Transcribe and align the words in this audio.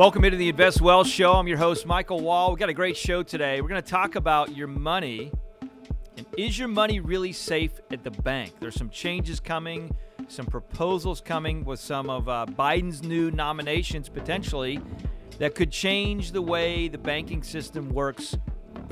Welcome 0.00 0.24
into 0.24 0.38
the 0.38 0.48
Invest 0.48 0.80
Well 0.80 1.04
Show. 1.04 1.34
I'm 1.34 1.46
your 1.46 1.58
host, 1.58 1.84
Michael 1.84 2.20
Wall. 2.20 2.48
We've 2.48 2.58
got 2.58 2.70
a 2.70 2.72
great 2.72 2.96
show 2.96 3.22
today. 3.22 3.60
We're 3.60 3.68
going 3.68 3.82
to 3.82 3.86
talk 3.86 4.14
about 4.14 4.56
your 4.56 4.66
money. 4.66 5.30
And 6.16 6.26
is 6.38 6.58
your 6.58 6.68
money 6.68 7.00
really 7.00 7.32
safe 7.32 7.72
at 7.90 8.02
the 8.02 8.10
bank? 8.10 8.54
There's 8.60 8.76
some 8.76 8.88
changes 8.88 9.40
coming, 9.40 9.94
some 10.26 10.46
proposals 10.46 11.20
coming 11.20 11.66
with 11.66 11.80
some 11.80 12.08
of 12.08 12.30
uh, 12.30 12.46
Biden's 12.48 13.02
new 13.02 13.30
nominations 13.30 14.08
potentially 14.08 14.80
that 15.38 15.54
could 15.54 15.70
change 15.70 16.32
the 16.32 16.40
way 16.40 16.88
the 16.88 16.96
banking 16.96 17.42
system 17.42 17.90
works 17.90 18.38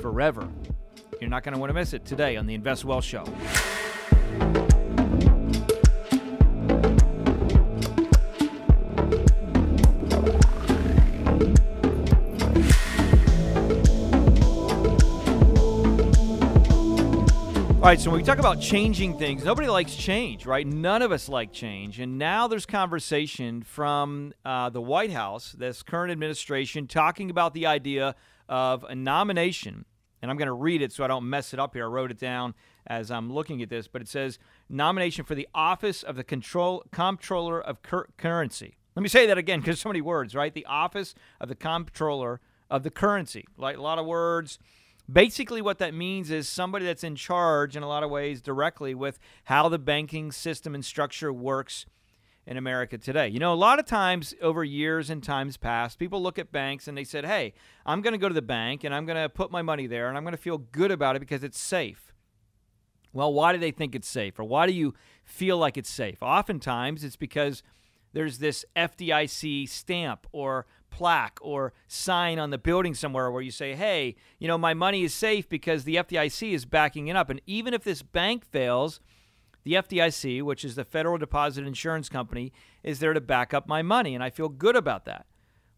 forever. 0.03 0.47
You're 1.23 1.31
not 1.31 1.43
going 1.43 1.55
to 1.55 1.59
want 1.59 1.71
to 1.71 1.75
miss 1.75 1.95
it 1.95 2.05
today 2.05 2.37
on 2.37 2.47
the 2.47 2.53
Invest 2.53 2.85
Well 2.85 3.01
Show. 3.01 3.25
All 17.79 17.85
right, 17.85 18.01
so 18.01 18.11
when 18.11 18.21
we 18.21 18.27
talk 18.27 18.41
about 18.41 18.61
changing 18.61 19.19
things, 19.19 19.45
nobody 19.45 19.69
likes 19.69 19.95
change, 19.95 20.47
right? 20.47 20.67
None 20.67 21.01
of 21.01 21.13
us 21.13 21.29
like 21.29 21.53
change. 21.53 22.01
And 22.01 22.19
now 22.19 22.49
there's 22.49 22.67
conversation 22.67 23.63
from 23.63 24.33
uh, 24.45 24.69
the 24.71 24.83
White 24.83 25.13
House, 25.13 25.53
this 25.53 25.85
current 25.85 26.11
administration, 26.11 26.89
talking 26.89 27.31
about 27.31 27.55
the 27.55 27.67
idea 27.67 28.17
of 28.49 28.83
a 28.83 28.97
nomination. 28.97 29.85
And 30.21 30.29
I'm 30.29 30.37
going 30.37 30.49
to 30.49 30.55
read 30.55 30.83
it 30.83 30.93
so 30.93 31.05
I 31.05 31.07
don't 31.07 31.31
mess 31.31 31.55
it 31.55 31.61
up 31.61 31.75
here. 31.75 31.85
I 31.85 31.87
wrote 31.87 32.11
it 32.11 32.19
down 32.19 32.55
as 32.89 33.13
I'm 33.13 33.33
looking 33.33 33.63
at 33.63 33.71
this, 33.71 33.87
but 33.87 34.03
it 34.03 34.09
says 34.09 34.41
nomination 34.69 35.25
for 35.25 35.37
the 35.37 35.47
office 35.55 36.03
of 36.03 36.17
the 36.17 36.25
control 36.25 36.83
comptroller 36.91 37.61
of 37.61 37.83
cur- 37.83 38.09
currency. 38.17 38.77
Let 38.97 39.05
me 39.05 39.09
say 39.09 39.25
that 39.27 39.39
again 39.39 39.61
because 39.61 39.79
so 39.79 39.89
many 39.89 40.01
words, 40.01 40.35
right? 40.35 40.53
The 40.53 40.67
office 40.67 41.15
of 41.41 41.49
the 41.49 41.55
comptroller 41.55 42.41
of 42.69 42.83
the 42.83 42.91
currency. 42.91 43.47
Like 43.57 43.77
a 43.77 43.83
lot 43.83 44.01
of 44.01 44.05
words. 44.07 44.59
Basically, 45.11 45.63
what 45.63 45.79
that 45.79 45.95
means 45.95 46.31
is 46.31 46.49
somebody 46.49 46.85
that's 46.85 47.05
in 47.05 47.17
charge 47.17 47.77
in 47.77 47.83
a 47.83 47.89
lot 47.89 48.03
of 48.03 48.11
ways 48.11 48.43
directly 48.43 48.95
with 48.95 49.19
how 49.45 49.69
the 49.69 49.79
banking 49.79 50.31
system 50.33 50.75
and 50.75 50.85
structure 50.85 51.33
works 51.33 51.87
in 52.47 52.57
America 52.57 52.97
today. 52.99 53.29
You 53.29 53.39
know, 53.39 53.53
a 53.53 53.55
lot 53.55 53.79
of 53.79 53.87
times 53.87 54.35
over 54.41 54.65
years 54.65 55.11
and 55.11 55.23
times 55.23 55.57
past, 55.57 55.99
people 55.99 56.23
look 56.23 56.39
at 56.39 56.51
banks 56.51 56.89
and 56.89 56.97
they 56.97 57.05
said, 57.05 57.27
hey, 57.27 57.53
I'm 57.85 58.01
going 58.01 58.13
to 58.13 58.19
go 58.19 58.29
to 58.29 58.35
the 58.35 58.43
bank 58.43 58.85
and 58.85 58.95
I'm 58.95 59.07
going 59.07 59.21
to 59.21 59.29
put 59.29 59.51
my 59.51 59.63
money 59.63 59.87
there 59.87 60.09
and 60.09 60.17
I'm 60.17 60.25
going 60.25 60.33
to 60.33 60.39
feel 60.39 60.59
good 60.59 60.91
about 60.91 61.17
it 61.17 61.21
because 61.21 61.45
it's 61.45 61.59
safe. 61.59 62.15
Well, 63.13 63.33
why 63.33 63.53
do 63.53 63.59
they 63.59 63.71
think 63.71 63.95
it's 63.95 64.09
safe 64.09 64.39
or 64.39 64.45
why 64.45 64.67
do 64.67 64.73
you 64.73 64.95
feel 65.25 65.59
like 65.59 65.77
it's 65.77 65.91
safe? 65.91 66.23
Oftentimes, 66.23 67.05
it's 67.05 67.17
because 67.17 67.63
there's 68.13 68.39
this 68.39 68.65
FDIC 68.77 69.69
stamp 69.69 70.27
or 70.33 70.67
plaque 70.91 71.39
or 71.41 71.73
sign 71.87 72.39
on 72.39 72.51
the 72.51 72.59
building 72.59 72.95
somewhere 72.95 73.31
where 73.31 73.43
you 73.43 73.51
say, 73.51 73.75
hey, 73.75 74.17
you 74.39 74.49
know, 74.49 74.59
my 74.59 74.75
money 74.75 75.05
is 75.05 75.15
safe 75.15 75.49
because 75.49 75.85
the 75.85 75.97
FDIC 75.97 76.53
is 76.53 76.65
backing 76.65 77.09
it 77.09 77.17
up. 77.17 77.31
And 77.31 77.41
even 77.47 77.75
if 77.75 77.85
this 77.85 78.03
bank 78.03 78.45
fails, 78.45 79.01
the 79.65 79.75
FDIC, 79.75 80.43
which 80.43 80.65
is 80.65 80.75
the 80.75 80.85
Federal 80.85 81.19
Deposit 81.19 81.67
Insurance 81.67 82.09
Company, 82.09 82.53
is 82.83 83.01
there 83.01 83.13
to 83.13 83.21
back 83.21 83.53
up 83.53 83.69
my 83.69 83.83
money. 83.83 84.15
And 84.15 84.25
I 84.25 84.31
feel 84.31 84.49
good 84.49 84.77
about 84.77 85.05
that. 85.05 85.27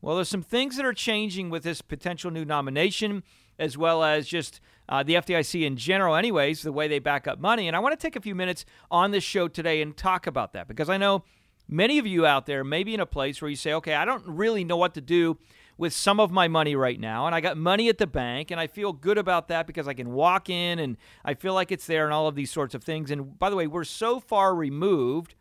Well, 0.00 0.17
there's 0.17 0.28
some 0.28 0.42
things 0.42 0.77
that 0.77 0.86
are 0.86 0.94
changing 0.94 1.50
with 1.50 1.62
this 1.62 1.83
potential 1.83 2.30
new 2.30 2.45
nomination, 2.45 3.22
as 3.58 3.77
well 3.77 4.02
as 4.02 4.27
just 4.27 4.61
uh, 4.89 5.02
the 5.02 5.14
FDIC 5.14 5.67
in 5.67 5.77
general, 5.77 6.17
anyways, 6.17 6.62
the 6.62 6.72
way 6.72 6.89
they 6.89 6.98
back 6.98 7.27
up 7.27 7.39
money. 7.39 7.67
And 7.67 7.77
I 7.77 7.80
want 7.80 7.98
to 7.98 8.02
take 8.02 8.17
a 8.17 8.20
few 8.20 8.34
minutes 8.34 8.64
on 8.91 9.11
this 9.11 9.24
show 9.24 9.47
today 9.47 9.83
and 9.83 9.97
talk 9.97 10.27
about 10.27 10.55
that 10.55 10.69
because 10.69 10.89
I 10.89 10.97
know 10.97 11.24
Many 11.73 11.99
of 11.99 12.07
you 12.07 12.27
out 12.27 12.47
there 12.47 12.65
may 12.65 12.83
be 12.83 12.95
in 12.95 13.01
a 13.01 13.07
place 13.07 13.41
where 13.41 13.49
you 13.49 13.57
say, 13.57 13.73
okay, 13.75 13.95
I 13.95 14.05
don't 14.05 14.27
really 14.27 14.65
know 14.65 14.77
what 14.77 14.95
to 14.95 15.01
do 15.01 15.39
with 15.79 15.93
some 15.93 16.19
of 16.19 16.33
my 16.33 16.49
money 16.49 16.75
right 16.75 16.99
now. 16.99 17.27
And 17.27 17.35
I 17.35 17.41
got 17.41 17.57
money 17.57 17.89
at 17.89 17.99
the 17.99 18.09
bank, 18.09 18.51
and 18.51 18.61
I 18.61 18.67
feel 18.67 18.92
good 18.92 19.17
about 19.17 19.47
that 19.48 19.69
because 19.69 19.86
I 19.86 19.95
can 19.95 20.13
walk 20.13 20.51
in 20.51 20.80
and 20.80 20.97
I 21.25 21.35
feel 21.35 21.55
like 21.55 21.70
it's 21.70 21.86
there 21.86 22.05
and 22.05 22.13
all 22.13 22.27
of 22.27 22.35
these 22.35 22.51
sorts 22.51 22.75
of 22.75 22.83
things. 22.83 23.11
And 23.11 23.39
by 23.39 23.51
the 23.51 23.57
way, 23.57 23.69
we're 23.69 23.85
so 23.85 24.19
far 24.19 24.53
removed 24.53 25.36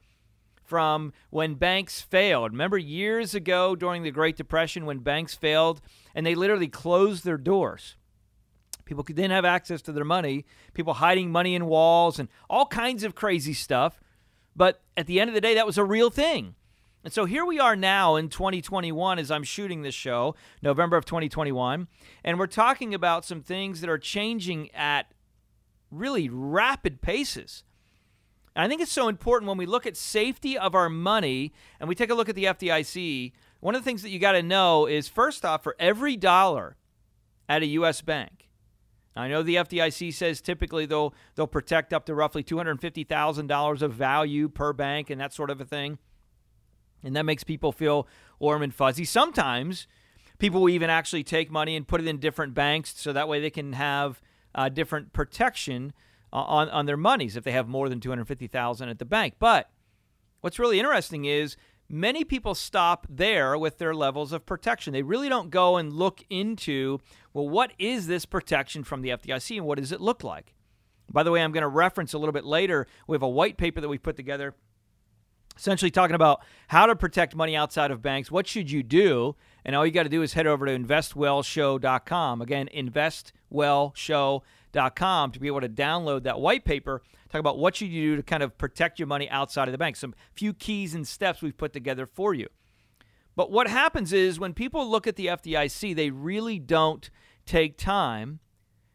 from 0.63 1.13
when 1.31 1.55
banks 1.55 1.99
failed. 1.99 2.51
Remember 2.51 2.77
years 2.77 3.33
ago 3.33 3.75
during 3.75 4.03
the 4.03 4.11
Great 4.11 4.37
Depression 4.37 4.85
when 4.85 4.99
banks 4.99 5.33
failed 5.33 5.81
and 6.13 6.27
they 6.27 6.35
literally 6.35 6.67
closed 6.67 7.25
their 7.25 7.39
doors? 7.39 7.95
People 8.85 9.03
didn't 9.03 9.31
have 9.31 9.45
access 9.45 9.81
to 9.81 9.91
their 9.91 10.05
money, 10.05 10.45
people 10.75 10.93
hiding 10.93 11.31
money 11.31 11.55
in 11.55 11.65
walls 11.65 12.19
and 12.19 12.29
all 12.49 12.67
kinds 12.67 13.03
of 13.03 13.15
crazy 13.15 13.53
stuff. 13.53 13.99
But 14.59 14.81
at 14.97 15.07
the 15.07 15.21
end 15.21 15.29
of 15.29 15.33
the 15.33 15.39
day, 15.39 15.53
that 15.53 15.65
was 15.65 15.77
a 15.77 15.85
real 15.85 16.09
thing. 16.09 16.55
And 17.05 17.13
so 17.13 17.23
here 17.23 17.45
we 17.45 17.61
are 17.61 17.77
now 17.77 18.17
in 18.17 18.27
2021 18.27 19.17
as 19.17 19.31
I'm 19.31 19.45
shooting 19.45 19.83
this 19.83 19.95
show, 19.95 20.35
November 20.61 20.97
of 20.97 21.05
2021, 21.05 21.87
and 22.25 22.37
we're 22.37 22.45
talking 22.45 22.93
about 22.93 23.23
some 23.23 23.41
things 23.41 23.79
that 23.79 23.89
are 23.89 23.97
changing 23.97 24.69
at 24.71 25.13
really 25.89 26.27
rapid 26.27 27.01
paces. 27.01 27.63
And 28.53 28.65
I 28.65 28.67
think 28.67 28.81
it's 28.81 28.91
so 28.91 29.07
important 29.07 29.47
when 29.47 29.57
we 29.57 29.65
look 29.65 29.87
at 29.87 29.95
safety 29.95 30.57
of 30.57 30.75
our 30.75 30.89
money 30.89 31.53
and 31.79 31.87
we 31.87 31.95
take 31.95 32.09
a 32.09 32.13
look 32.13 32.27
at 32.27 32.35
the 32.35 32.43
FDIC. 32.43 33.31
One 33.61 33.75
of 33.75 33.81
the 33.81 33.85
things 33.85 34.01
that 34.01 34.09
you 34.09 34.19
got 34.19 34.33
to 34.33 34.43
know 34.43 34.87
is 34.87 35.07
first 35.07 35.45
off, 35.45 35.63
for 35.63 35.77
every 35.79 36.17
dollar 36.17 36.75
at 37.47 37.63
a 37.63 37.67
U.S. 37.67 38.01
bank, 38.01 38.48
I 39.19 39.27
know 39.27 39.43
the 39.43 39.55
FDIC 39.55 40.13
says 40.13 40.41
typically 40.41 40.85
they'll 40.85 41.13
they'll 41.35 41.47
protect 41.47 41.93
up 41.93 42.05
to 42.05 42.15
roughly 42.15 42.43
two 42.43 42.57
hundred 42.57 42.79
fifty 42.79 43.03
thousand 43.03 43.47
dollars 43.47 43.81
of 43.81 43.93
value 43.93 44.49
per 44.49 44.73
bank 44.73 45.09
and 45.09 45.19
that 45.21 45.33
sort 45.33 45.49
of 45.49 45.59
a 45.61 45.65
thing, 45.65 45.99
and 47.03 47.15
that 47.15 47.25
makes 47.25 47.43
people 47.43 47.71
feel 47.71 48.07
warm 48.39 48.61
and 48.61 48.73
fuzzy. 48.73 49.05
Sometimes 49.05 49.87
people 50.37 50.61
will 50.61 50.69
even 50.69 50.89
actually 50.89 51.23
take 51.23 51.51
money 51.51 51.75
and 51.75 51.87
put 51.87 52.01
it 52.01 52.07
in 52.07 52.17
different 52.17 52.53
banks 52.53 52.93
so 52.97 53.13
that 53.13 53.27
way 53.27 53.39
they 53.39 53.49
can 53.49 53.73
have 53.73 54.21
uh, 54.55 54.69
different 54.69 55.13
protection 55.13 55.93
uh, 56.31 56.37
on 56.37 56.69
on 56.69 56.85
their 56.85 56.97
monies 56.97 57.35
if 57.35 57.43
they 57.43 57.51
have 57.51 57.67
more 57.67 57.89
than 57.89 57.99
two 57.99 58.09
hundred 58.09 58.25
fifty 58.25 58.47
thousand 58.47 58.89
at 58.89 58.99
the 58.99 59.05
bank. 59.05 59.35
But 59.39 59.69
what's 60.41 60.59
really 60.59 60.79
interesting 60.79 61.25
is 61.25 61.57
many 61.89 62.23
people 62.23 62.55
stop 62.55 63.07
there 63.09 63.57
with 63.57 63.77
their 63.77 63.93
levels 63.93 64.31
of 64.31 64.45
protection. 64.45 64.93
They 64.93 65.01
really 65.01 65.29
don't 65.29 65.49
go 65.49 65.77
and 65.77 65.91
look 65.91 66.23
into, 66.29 66.99
well, 67.33 67.49
what 67.49 67.71
is 67.79 68.07
this 68.07 68.25
protection 68.25 68.83
from 68.83 69.01
the 69.01 69.09
FDIC 69.09 69.57
and 69.57 69.65
what 69.65 69.79
does 69.79 69.91
it 69.91 70.01
look 70.01 70.23
like? 70.23 70.53
By 71.11 71.23
the 71.23 71.31
way, 71.31 71.41
I'm 71.41 71.51
going 71.51 71.63
to 71.63 71.67
reference 71.67 72.13
a 72.13 72.19
little 72.19 72.33
bit 72.33 72.45
later. 72.45 72.87
We 73.07 73.15
have 73.15 73.23
a 73.23 73.29
white 73.29 73.57
paper 73.57 73.81
that 73.81 73.89
we 73.89 73.97
put 73.97 74.15
together 74.15 74.53
essentially 75.57 75.91
talking 75.91 76.15
about 76.15 76.41
how 76.69 76.85
to 76.85 76.95
protect 76.95 77.35
money 77.35 77.53
outside 77.53 77.91
of 77.91 78.01
banks. 78.01 78.31
What 78.31 78.47
should 78.47 78.71
you 78.71 78.81
do? 78.81 79.35
And 79.65 79.75
all 79.75 79.85
you 79.85 79.91
got 79.91 80.03
to 80.03 80.09
do 80.09 80.21
is 80.21 80.31
head 80.33 80.47
over 80.47 80.65
to 80.65 80.71
investwellshow.com. 80.71 82.41
Again, 82.41 82.69
investwellshow.com 82.73 84.41
to 84.73 85.39
be 85.39 85.47
able 85.47 85.61
to 85.61 85.69
download 85.69 86.23
that 86.23 86.39
white 86.39 86.65
paper 86.65 87.01
talk 87.29 87.39
about 87.39 87.57
what 87.57 87.79
you 87.79 87.87
do 87.87 88.15
to 88.15 88.23
kind 88.23 88.43
of 88.43 88.57
protect 88.57 88.99
your 88.99 89.07
money 89.07 89.29
outside 89.29 89.67
of 89.67 89.71
the 89.71 89.77
bank. 89.77 89.95
Some 89.95 90.15
few 90.33 90.53
keys 90.53 90.95
and 90.95 91.07
steps 91.07 91.41
we've 91.41 91.57
put 91.57 91.73
together 91.73 92.05
for 92.05 92.33
you. 92.33 92.47
But 93.35 93.51
what 93.51 93.67
happens 93.67 94.11
is 94.11 94.39
when 94.39 94.53
people 94.53 94.89
look 94.89 95.07
at 95.07 95.15
the 95.15 95.27
FDIC, 95.27 95.95
they 95.95 96.09
really 96.09 96.59
don't 96.59 97.09
take 97.45 97.77
time 97.77 98.39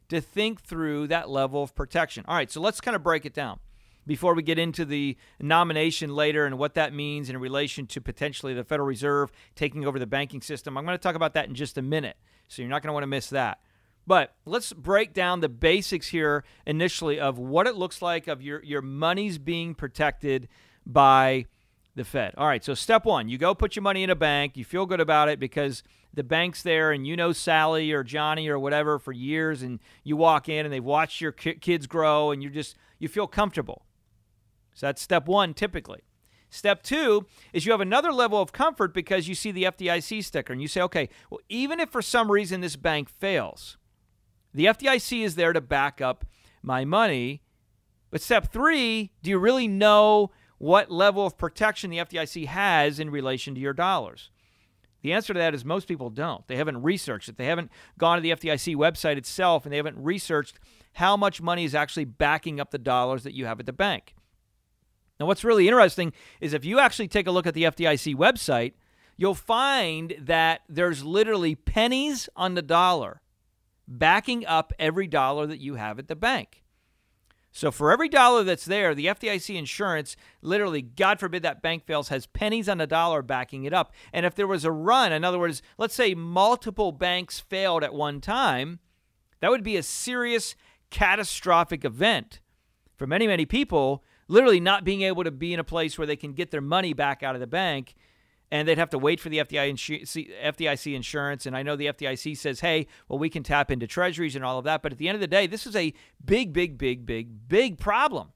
to 0.08 0.20
think 0.20 0.62
through 0.62 1.06
that 1.08 1.30
level 1.30 1.62
of 1.62 1.74
protection. 1.74 2.24
All 2.28 2.36
right, 2.36 2.50
so 2.50 2.60
let's 2.60 2.80
kind 2.80 2.94
of 2.94 3.02
break 3.02 3.24
it 3.24 3.32
down 3.32 3.60
before 4.06 4.34
we 4.34 4.42
get 4.42 4.58
into 4.58 4.84
the 4.84 5.16
nomination 5.40 6.14
later 6.14 6.44
and 6.44 6.58
what 6.58 6.74
that 6.74 6.92
means 6.92 7.30
in 7.30 7.38
relation 7.38 7.86
to 7.86 8.00
potentially 8.00 8.52
the 8.52 8.64
Federal 8.64 8.86
Reserve 8.86 9.32
taking 9.54 9.86
over 9.86 9.98
the 9.98 10.06
banking 10.06 10.42
system. 10.42 10.76
I'm 10.76 10.84
going 10.84 10.98
to 10.98 11.02
talk 11.02 11.14
about 11.14 11.32
that 11.34 11.48
in 11.48 11.54
just 11.54 11.78
a 11.78 11.82
minute, 11.82 12.16
so 12.48 12.60
you're 12.60 12.68
not 12.68 12.82
going 12.82 12.88
to 12.88 12.92
want 12.92 13.04
to 13.04 13.08
miss 13.08 13.30
that. 13.30 13.60
But 14.06 14.34
let's 14.44 14.72
break 14.72 15.14
down 15.14 15.40
the 15.40 15.48
basics 15.48 16.08
here 16.08 16.44
initially 16.66 17.18
of 17.18 17.38
what 17.38 17.66
it 17.66 17.74
looks 17.74 18.02
like 18.02 18.28
of 18.28 18.42
your, 18.42 18.62
your 18.62 18.82
money's 18.82 19.38
being 19.38 19.74
protected 19.74 20.48
by 20.84 21.46
the 21.94 22.04
Fed. 22.04 22.34
All 22.36 22.46
right, 22.46 22.62
so 22.62 22.74
step 22.74 23.04
one, 23.04 23.28
you 23.28 23.38
go 23.38 23.54
put 23.54 23.76
your 23.76 23.82
money 23.82 24.02
in 24.02 24.10
a 24.10 24.16
bank. 24.16 24.56
You 24.56 24.64
feel 24.64 24.84
good 24.84 25.00
about 25.00 25.28
it 25.28 25.38
because 25.38 25.82
the 26.12 26.22
bank's 26.22 26.62
there 26.62 26.92
and 26.92 27.06
you 27.06 27.16
know 27.16 27.32
Sally 27.32 27.92
or 27.92 28.02
Johnny 28.04 28.48
or 28.48 28.58
whatever 28.58 28.98
for 28.98 29.12
years 29.12 29.62
and 29.62 29.80
you 30.02 30.16
walk 30.16 30.48
in 30.48 30.64
and 30.64 30.72
they've 30.72 30.84
watched 30.84 31.20
your 31.20 31.32
kids 31.32 31.86
grow 31.86 32.30
and 32.30 32.42
you 32.42 32.50
just 32.50 32.76
you 32.98 33.08
feel 33.08 33.26
comfortable. 33.26 33.84
So 34.74 34.86
that's 34.86 35.02
step 35.02 35.26
1 35.26 35.54
typically. 35.54 36.02
Step 36.50 36.82
2 36.84 37.26
is 37.52 37.66
you 37.66 37.72
have 37.72 37.80
another 37.80 38.12
level 38.12 38.40
of 38.40 38.52
comfort 38.52 38.94
because 38.94 39.26
you 39.26 39.34
see 39.34 39.50
the 39.50 39.64
FDIC 39.64 40.22
sticker 40.22 40.52
and 40.52 40.62
you 40.62 40.68
say, 40.68 40.80
"Okay, 40.82 41.08
well 41.30 41.40
even 41.48 41.80
if 41.80 41.90
for 41.90 42.02
some 42.02 42.30
reason 42.30 42.60
this 42.60 42.76
bank 42.76 43.08
fails, 43.08 43.76
the 44.54 44.66
FDIC 44.66 45.24
is 45.24 45.34
there 45.34 45.52
to 45.52 45.60
back 45.60 46.00
up 46.00 46.24
my 46.62 46.84
money. 46.84 47.42
But 48.10 48.22
step 48.22 48.52
three, 48.52 49.10
do 49.22 49.30
you 49.30 49.38
really 49.38 49.68
know 49.68 50.30
what 50.58 50.90
level 50.90 51.26
of 51.26 51.36
protection 51.36 51.90
the 51.90 51.98
FDIC 51.98 52.46
has 52.46 53.00
in 53.00 53.10
relation 53.10 53.54
to 53.54 53.60
your 53.60 53.72
dollars? 53.72 54.30
The 55.02 55.12
answer 55.12 55.34
to 55.34 55.38
that 55.38 55.54
is 55.54 55.64
most 55.64 55.86
people 55.86 56.08
don't. 56.08 56.46
They 56.46 56.56
haven't 56.56 56.82
researched 56.82 57.28
it. 57.28 57.36
They 57.36 57.46
haven't 57.46 57.70
gone 57.98 58.16
to 58.16 58.22
the 58.22 58.30
FDIC 58.30 58.74
website 58.76 59.18
itself 59.18 59.66
and 59.66 59.72
they 59.72 59.76
haven't 59.76 60.02
researched 60.02 60.58
how 60.94 61.16
much 61.16 61.42
money 61.42 61.64
is 61.64 61.74
actually 61.74 62.06
backing 62.06 62.60
up 62.60 62.70
the 62.70 62.78
dollars 62.78 63.24
that 63.24 63.34
you 63.34 63.44
have 63.44 63.60
at 63.60 63.66
the 63.66 63.72
bank. 63.72 64.14
Now, 65.20 65.26
what's 65.26 65.44
really 65.44 65.68
interesting 65.68 66.12
is 66.40 66.54
if 66.54 66.64
you 66.64 66.78
actually 66.78 67.08
take 67.08 67.26
a 67.26 67.30
look 67.30 67.46
at 67.46 67.54
the 67.54 67.64
FDIC 67.64 68.14
website, 68.14 68.72
you'll 69.16 69.34
find 69.34 70.14
that 70.20 70.62
there's 70.68 71.04
literally 71.04 71.54
pennies 71.54 72.28
on 72.34 72.54
the 72.54 72.62
dollar 72.62 73.20
backing 73.86 74.46
up 74.46 74.72
every 74.78 75.06
dollar 75.06 75.46
that 75.46 75.60
you 75.60 75.74
have 75.74 75.98
at 75.98 76.08
the 76.08 76.16
bank. 76.16 76.62
So 77.56 77.70
for 77.70 77.92
every 77.92 78.08
dollar 78.08 78.42
that's 78.42 78.64
there, 78.64 78.96
the 78.96 79.06
FDIC 79.06 79.54
insurance, 79.54 80.16
literally, 80.42 80.82
God 80.82 81.20
forbid 81.20 81.44
that 81.44 81.62
bank 81.62 81.84
fails, 81.86 82.08
has 82.08 82.26
pennies 82.26 82.68
on 82.68 82.78
the 82.78 82.86
dollar 82.86 83.22
backing 83.22 83.62
it 83.62 83.72
up. 83.72 83.92
And 84.12 84.26
if 84.26 84.34
there 84.34 84.48
was 84.48 84.64
a 84.64 84.72
run, 84.72 85.12
in 85.12 85.22
other 85.22 85.38
words, 85.38 85.62
let's 85.78 85.94
say 85.94 86.16
multiple 86.16 86.90
banks 86.90 87.38
failed 87.38 87.84
at 87.84 87.94
one 87.94 88.20
time, 88.20 88.80
that 89.38 89.52
would 89.52 89.62
be 89.62 89.76
a 89.76 89.84
serious 89.84 90.56
catastrophic 90.90 91.84
event 91.84 92.40
for 92.96 93.06
many, 93.06 93.28
many 93.28 93.46
people, 93.46 94.02
literally 94.26 94.58
not 94.58 94.82
being 94.82 95.02
able 95.02 95.22
to 95.22 95.30
be 95.30 95.54
in 95.54 95.60
a 95.60 95.64
place 95.64 95.96
where 95.96 96.08
they 96.08 96.16
can 96.16 96.32
get 96.32 96.50
their 96.50 96.60
money 96.60 96.92
back 96.92 97.22
out 97.22 97.36
of 97.36 97.40
the 97.40 97.46
bank 97.46 97.94
and 98.54 98.68
they'd 98.68 98.78
have 98.78 98.90
to 98.90 98.98
wait 98.98 99.18
for 99.18 99.30
the 99.30 99.38
FDIC 99.38 100.94
insurance. 100.94 101.44
And 101.44 101.56
I 101.56 101.64
know 101.64 101.74
the 101.74 101.86
FDIC 101.86 102.36
says, 102.38 102.60
hey, 102.60 102.86
well, 103.08 103.18
we 103.18 103.28
can 103.28 103.42
tap 103.42 103.68
into 103.68 103.88
treasuries 103.88 104.36
and 104.36 104.44
all 104.44 104.58
of 104.60 104.64
that. 104.64 104.80
But 104.80 104.92
at 104.92 104.98
the 104.98 105.08
end 105.08 105.16
of 105.16 105.20
the 105.20 105.26
day, 105.26 105.48
this 105.48 105.66
is 105.66 105.74
a 105.74 105.92
big, 106.24 106.52
big, 106.52 106.78
big, 106.78 107.04
big, 107.04 107.48
big 107.48 107.80
problem. 107.80 108.28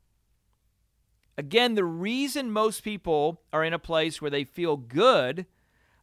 Again, 1.36 1.76
the 1.76 1.84
reason 1.84 2.50
most 2.50 2.82
people 2.82 3.42
are 3.52 3.62
in 3.62 3.72
a 3.72 3.78
place 3.78 4.20
where 4.20 4.28
they 4.28 4.42
feel 4.42 4.76
good 4.76 5.46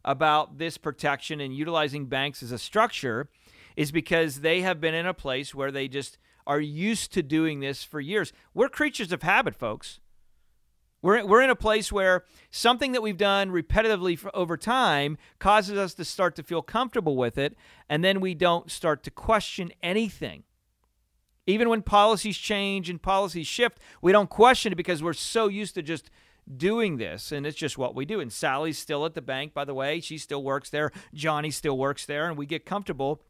about 0.02 0.56
this 0.56 0.78
protection 0.78 1.38
and 1.38 1.54
utilizing 1.54 2.06
banks 2.06 2.42
as 2.42 2.52
a 2.52 2.58
structure 2.58 3.28
is 3.76 3.92
because 3.92 4.40
they 4.40 4.62
have 4.62 4.80
been 4.80 4.94
in 4.94 5.04
a 5.04 5.12
place 5.12 5.54
where 5.54 5.70
they 5.70 5.88
just 5.88 6.16
are 6.46 6.58
used 6.58 7.12
to 7.12 7.22
doing 7.22 7.60
this 7.60 7.84
for 7.84 8.00
years. 8.00 8.32
We're 8.54 8.70
creatures 8.70 9.12
of 9.12 9.22
habit, 9.22 9.54
folks. 9.54 10.00
We're, 11.02 11.24
we're 11.26 11.42
in 11.42 11.50
a 11.50 11.56
place 11.56 11.92
where 11.92 12.24
something 12.50 12.92
that 12.92 13.02
we've 13.02 13.16
done 13.16 13.50
repetitively 13.50 14.28
over 14.34 14.56
time 14.56 15.18
causes 15.38 15.78
us 15.78 15.94
to 15.94 16.04
start 16.04 16.34
to 16.36 16.42
feel 16.42 16.62
comfortable 16.62 17.16
with 17.16 17.38
it, 17.38 17.56
and 17.88 18.02
then 18.02 18.20
we 18.20 18.34
don't 18.34 18.70
start 18.70 19.02
to 19.04 19.10
question 19.10 19.70
anything. 19.82 20.44
Even 21.46 21.68
when 21.68 21.82
policies 21.82 22.36
change 22.36 22.90
and 22.90 23.00
policies 23.00 23.46
shift, 23.46 23.78
we 24.02 24.10
don't 24.10 24.30
question 24.30 24.72
it 24.72 24.76
because 24.76 25.02
we're 25.02 25.12
so 25.12 25.46
used 25.46 25.74
to 25.74 25.82
just 25.82 26.10
doing 26.56 26.96
this, 26.96 27.30
and 27.30 27.46
it's 27.46 27.56
just 27.56 27.78
what 27.78 27.94
we 27.94 28.04
do. 28.04 28.20
And 28.20 28.32
Sally's 28.32 28.78
still 28.78 29.04
at 29.04 29.14
the 29.14 29.22
bank, 29.22 29.54
by 29.54 29.64
the 29.64 29.74
way. 29.74 30.00
She 30.00 30.18
still 30.18 30.42
works 30.42 30.70
there. 30.70 30.90
Johnny 31.14 31.50
still 31.50 31.78
works 31.78 32.06
there, 32.06 32.28
and 32.28 32.36
we 32.36 32.46
get 32.46 32.66
comfortable 32.66 33.22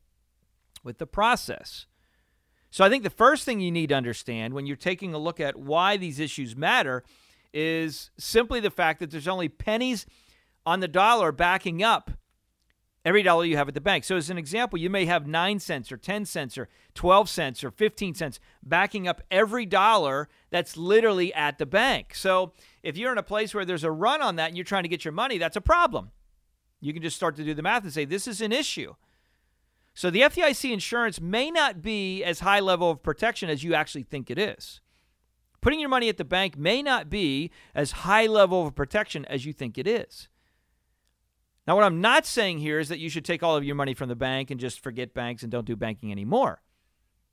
with 0.82 0.98
the 0.98 1.06
process. 1.06 1.86
So 2.70 2.84
I 2.84 2.88
think 2.88 3.02
the 3.02 3.10
first 3.10 3.44
thing 3.44 3.60
you 3.60 3.70
need 3.70 3.88
to 3.88 3.94
understand 3.94 4.54
when 4.54 4.66
you're 4.66 4.76
taking 4.76 5.14
a 5.14 5.18
look 5.18 5.40
at 5.40 5.56
why 5.56 5.96
these 5.96 6.20
issues 6.20 6.56
matter 6.56 7.04
is 7.56 8.10
simply 8.18 8.60
the 8.60 8.70
fact 8.70 9.00
that 9.00 9.10
there's 9.10 9.26
only 9.26 9.48
pennies 9.48 10.04
on 10.66 10.80
the 10.80 10.88
dollar 10.88 11.32
backing 11.32 11.82
up 11.82 12.10
every 13.02 13.22
dollar 13.22 13.46
you 13.46 13.56
have 13.56 13.68
at 13.68 13.72
the 13.72 13.80
bank. 13.80 14.04
So, 14.04 14.16
as 14.16 14.28
an 14.28 14.36
example, 14.36 14.78
you 14.78 14.90
may 14.90 15.06
have 15.06 15.26
9 15.26 15.58
cents 15.58 15.90
or 15.90 15.96
10 15.96 16.26
cents 16.26 16.58
or 16.58 16.68
12 16.94 17.30
cents 17.30 17.64
or 17.64 17.70
15 17.70 18.14
cents 18.14 18.40
backing 18.62 19.08
up 19.08 19.22
every 19.30 19.64
dollar 19.64 20.28
that's 20.50 20.76
literally 20.76 21.32
at 21.32 21.56
the 21.56 21.64
bank. 21.64 22.14
So, 22.14 22.52
if 22.82 22.98
you're 22.98 23.12
in 23.12 23.16
a 23.16 23.22
place 23.22 23.54
where 23.54 23.64
there's 23.64 23.84
a 23.84 23.90
run 23.90 24.20
on 24.20 24.36
that 24.36 24.48
and 24.48 24.56
you're 24.56 24.64
trying 24.64 24.82
to 24.82 24.88
get 24.90 25.06
your 25.06 25.12
money, 25.12 25.38
that's 25.38 25.56
a 25.56 25.62
problem. 25.62 26.10
You 26.82 26.92
can 26.92 27.00
just 27.00 27.16
start 27.16 27.36
to 27.36 27.44
do 27.44 27.54
the 27.54 27.62
math 27.62 27.84
and 27.84 27.92
say, 27.92 28.04
this 28.04 28.28
is 28.28 28.42
an 28.42 28.52
issue. 28.52 28.96
So, 29.94 30.10
the 30.10 30.20
FDIC 30.20 30.70
insurance 30.70 31.22
may 31.22 31.50
not 31.50 31.80
be 31.80 32.22
as 32.22 32.40
high 32.40 32.60
level 32.60 32.90
of 32.90 33.02
protection 33.02 33.48
as 33.48 33.64
you 33.64 33.72
actually 33.72 34.02
think 34.02 34.30
it 34.30 34.38
is. 34.38 34.82
Putting 35.66 35.80
your 35.80 35.88
money 35.88 36.08
at 36.08 36.16
the 36.16 36.24
bank 36.24 36.56
may 36.56 36.80
not 36.80 37.10
be 37.10 37.50
as 37.74 37.90
high 37.90 38.26
level 38.26 38.68
of 38.68 38.76
protection 38.76 39.24
as 39.24 39.44
you 39.44 39.52
think 39.52 39.76
it 39.76 39.88
is. 39.88 40.28
Now, 41.66 41.74
what 41.74 41.82
I'm 41.82 42.00
not 42.00 42.24
saying 42.24 42.58
here 42.58 42.78
is 42.78 42.88
that 42.88 43.00
you 43.00 43.10
should 43.10 43.24
take 43.24 43.42
all 43.42 43.56
of 43.56 43.64
your 43.64 43.74
money 43.74 43.92
from 43.92 44.08
the 44.08 44.14
bank 44.14 44.52
and 44.52 44.60
just 44.60 44.78
forget 44.78 45.12
banks 45.12 45.42
and 45.42 45.50
don't 45.50 45.66
do 45.66 45.74
banking 45.74 46.12
anymore. 46.12 46.62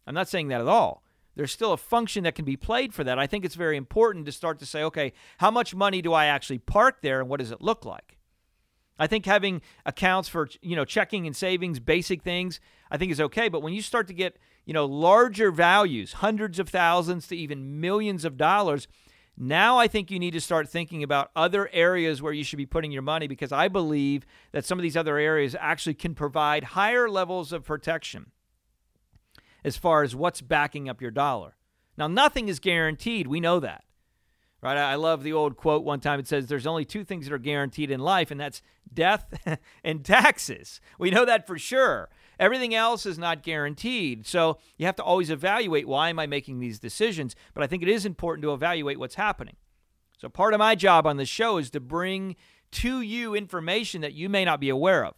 I'm 0.08 0.16
not 0.16 0.30
saying 0.30 0.48
that 0.48 0.62
at 0.62 0.68
all. 0.68 1.04
There's 1.36 1.52
still 1.52 1.74
a 1.74 1.78
function 1.78 2.24
that 2.24 2.34
can 2.34 2.44
be 2.44 2.58
played 2.58 2.92
for 2.92 3.04
that. 3.04 3.20
I 3.20 3.28
think 3.28 3.46
it's 3.46 3.54
very 3.54 3.78
important 3.78 4.26
to 4.26 4.32
start 4.32 4.58
to 4.62 4.66
say, 4.66 4.82
okay, 4.82 5.14
how 5.38 5.52
much 5.52 5.76
money 5.76 6.02
do 6.02 6.12
I 6.12 6.26
actually 6.26 6.58
park 6.58 7.04
there 7.04 7.20
and 7.20 7.30
what 7.30 7.40
does 7.40 7.52
it 7.52 7.62
look 7.62 7.86
like? 7.86 8.18
I 8.98 9.06
think 9.06 9.28
having 9.28 9.62
accounts 9.86 10.28
for, 10.28 10.50
you 10.60 10.76
know, 10.76 10.86
checking 10.86 11.28
and 11.28 11.36
savings, 11.36 11.80
basic 11.80 12.24
things, 12.24 12.60
I 12.94 12.98
think 12.98 13.12
is 13.12 13.20
okay, 13.20 13.50
but 13.50 13.62
when 13.62 13.74
you 13.74 13.82
start 13.82 14.08
to 14.08 14.14
get 14.14 14.38
you 14.66 14.74
know, 14.74 14.86
larger 14.86 15.52
values, 15.52 16.14
hundreds 16.14 16.60
of 16.60 16.70
thousands 16.70 17.28
to 17.28 17.36
even 17.36 17.82
millions 17.82 18.24
of 18.26 18.38
dollars. 18.38 18.88
Now 19.36 19.78
I 19.80 19.88
think 19.88 20.12
you 20.12 20.20
need 20.20 20.32
to 20.32 20.42
start 20.42 20.70
thinking 20.70 21.04
about 21.04 21.32
other 21.36 21.70
areas 21.74 22.22
where 22.22 22.34
you 22.34 22.44
should 22.44 22.58
be 22.58 22.66
putting 22.66 22.92
your 22.92 23.02
money 23.02 23.28
because 23.28 23.52
I 23.52 23.68
believe 23.68 24.26
that 24.52 24.66
some 24.66 24.78
of 24.78 24.84
these 24.84 24.96
other 24.96 25.18
areas 25.18 25.56
actually 25.60 25.96
can 25.96 26.14
provide 26.14 26.64
higher 26.64 27.10
levels 27.10 27.52
of 27.52 27.66
protection 27.66 28.32
as 29.64 29.76
far 29.76 30.04
as 30.04 30.16
what's 30.16 30.42
backing 30.42 30.88
up 30.88 31.02
your 31.02 31.12
dollar. 31.12 31.56
Now, 31.98 32.08
nothing 32.08 32.48
is 32.48 32.60
guaranteed. 32.60 33.28
We 33.28 33.40
know 33.40 33.60
that. 33.60 33.84
Right? 34.62 34.78
I 34.78 34.96
love 34.96 35.24
the 35.24 35.34
old 35.34 35.58
quote 35.58 35.84
one 35.84 36.00
time. 36.00 36.20
It 36.20 36.28
says, 36.28 36.48
There's 36.48 36.68
only 36.68 36.86
two 36.86 37.04
things 37.04 37.26
that 37.26 37.34
are 37.34 37.40
guaranteed 37.40 37.92
in 37.92 38.00
life, 38.00 38.32
and 38.32 38.40
that's 38.40 38.62
death 38.94 39.34
and 39.84 40.06
taxes. 40.06 40.80
We 40.98 41.12
know 41.12 41.26
that 41.26 41.46
for 41.46 41.58
sure. 41.58 42.10
Everything 42.40 42.74
else 42.74 43.06
is 43.06 43.18
not 43.18 43.44
guaranteed. 43.44 44.26
So 44.26 44.58
you 44.78 44.86
have 44.86 44.96
to 44.98 45.04
always 45.04 45.30
evaluate 45.30 45.88
why 45.88 46.10
am 46.10 46.20
I 46.20 46.28
making 46.28 46.60
these 46.60 46.80
decisions? 46.80 47.36
But 47.54 47.64
I 47.64 47.68
think 47.68 47.84
it 47.84 47.90
is 47.90 48.06
important 48.06 48.44
to 48.44 48.54
evaluate 48.54 49.00
what's 49.00 49.16
happening. 49.16 49.56
So 50.18 50.30
part 50.30 50.54
of 50.54 50.60
my 50.60 50.76
job 50.76 51.06
on 51.06 51.18
the 51.18 51.26
show 51.26 51.58
is 51.58 51.70
to 51.72 51.80
bring 51.80 52.36
to 52.72 53.02
you 53.02 53.36
information 53.36 54.02
that 54.02 54.14
you 54.14 54.30
may 54.30 54.46
not 54.46 54.60
be 54.60 54.70
aware 54.70 55.06
of. 55.06 55.16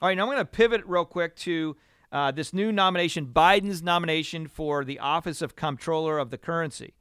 All 0.00 0.08
right, 0.08 0.16
now 0.16 0.24
I'm 0.24 0.28
going 0.28 0.38
to 0.38 0.44
pivot 0.44 0.82
real 0.84 1.04
quick 1.04 1.36
to 1.36 1.76
uh, 2.10 2.30
this 2.30 2.52
new 2.52 2.72
nomination, 2.72 3.26
Biden's 3.26 3.82
nomination 3.82 4.46
for 4.46 4.84
the 4.84 4.98
office 4.98 5.42
of 5.42 5.56
Comptroller 5.56 6.18
of 6.18 6.30
the 6.30 6.38
Currency. 6.38 6.94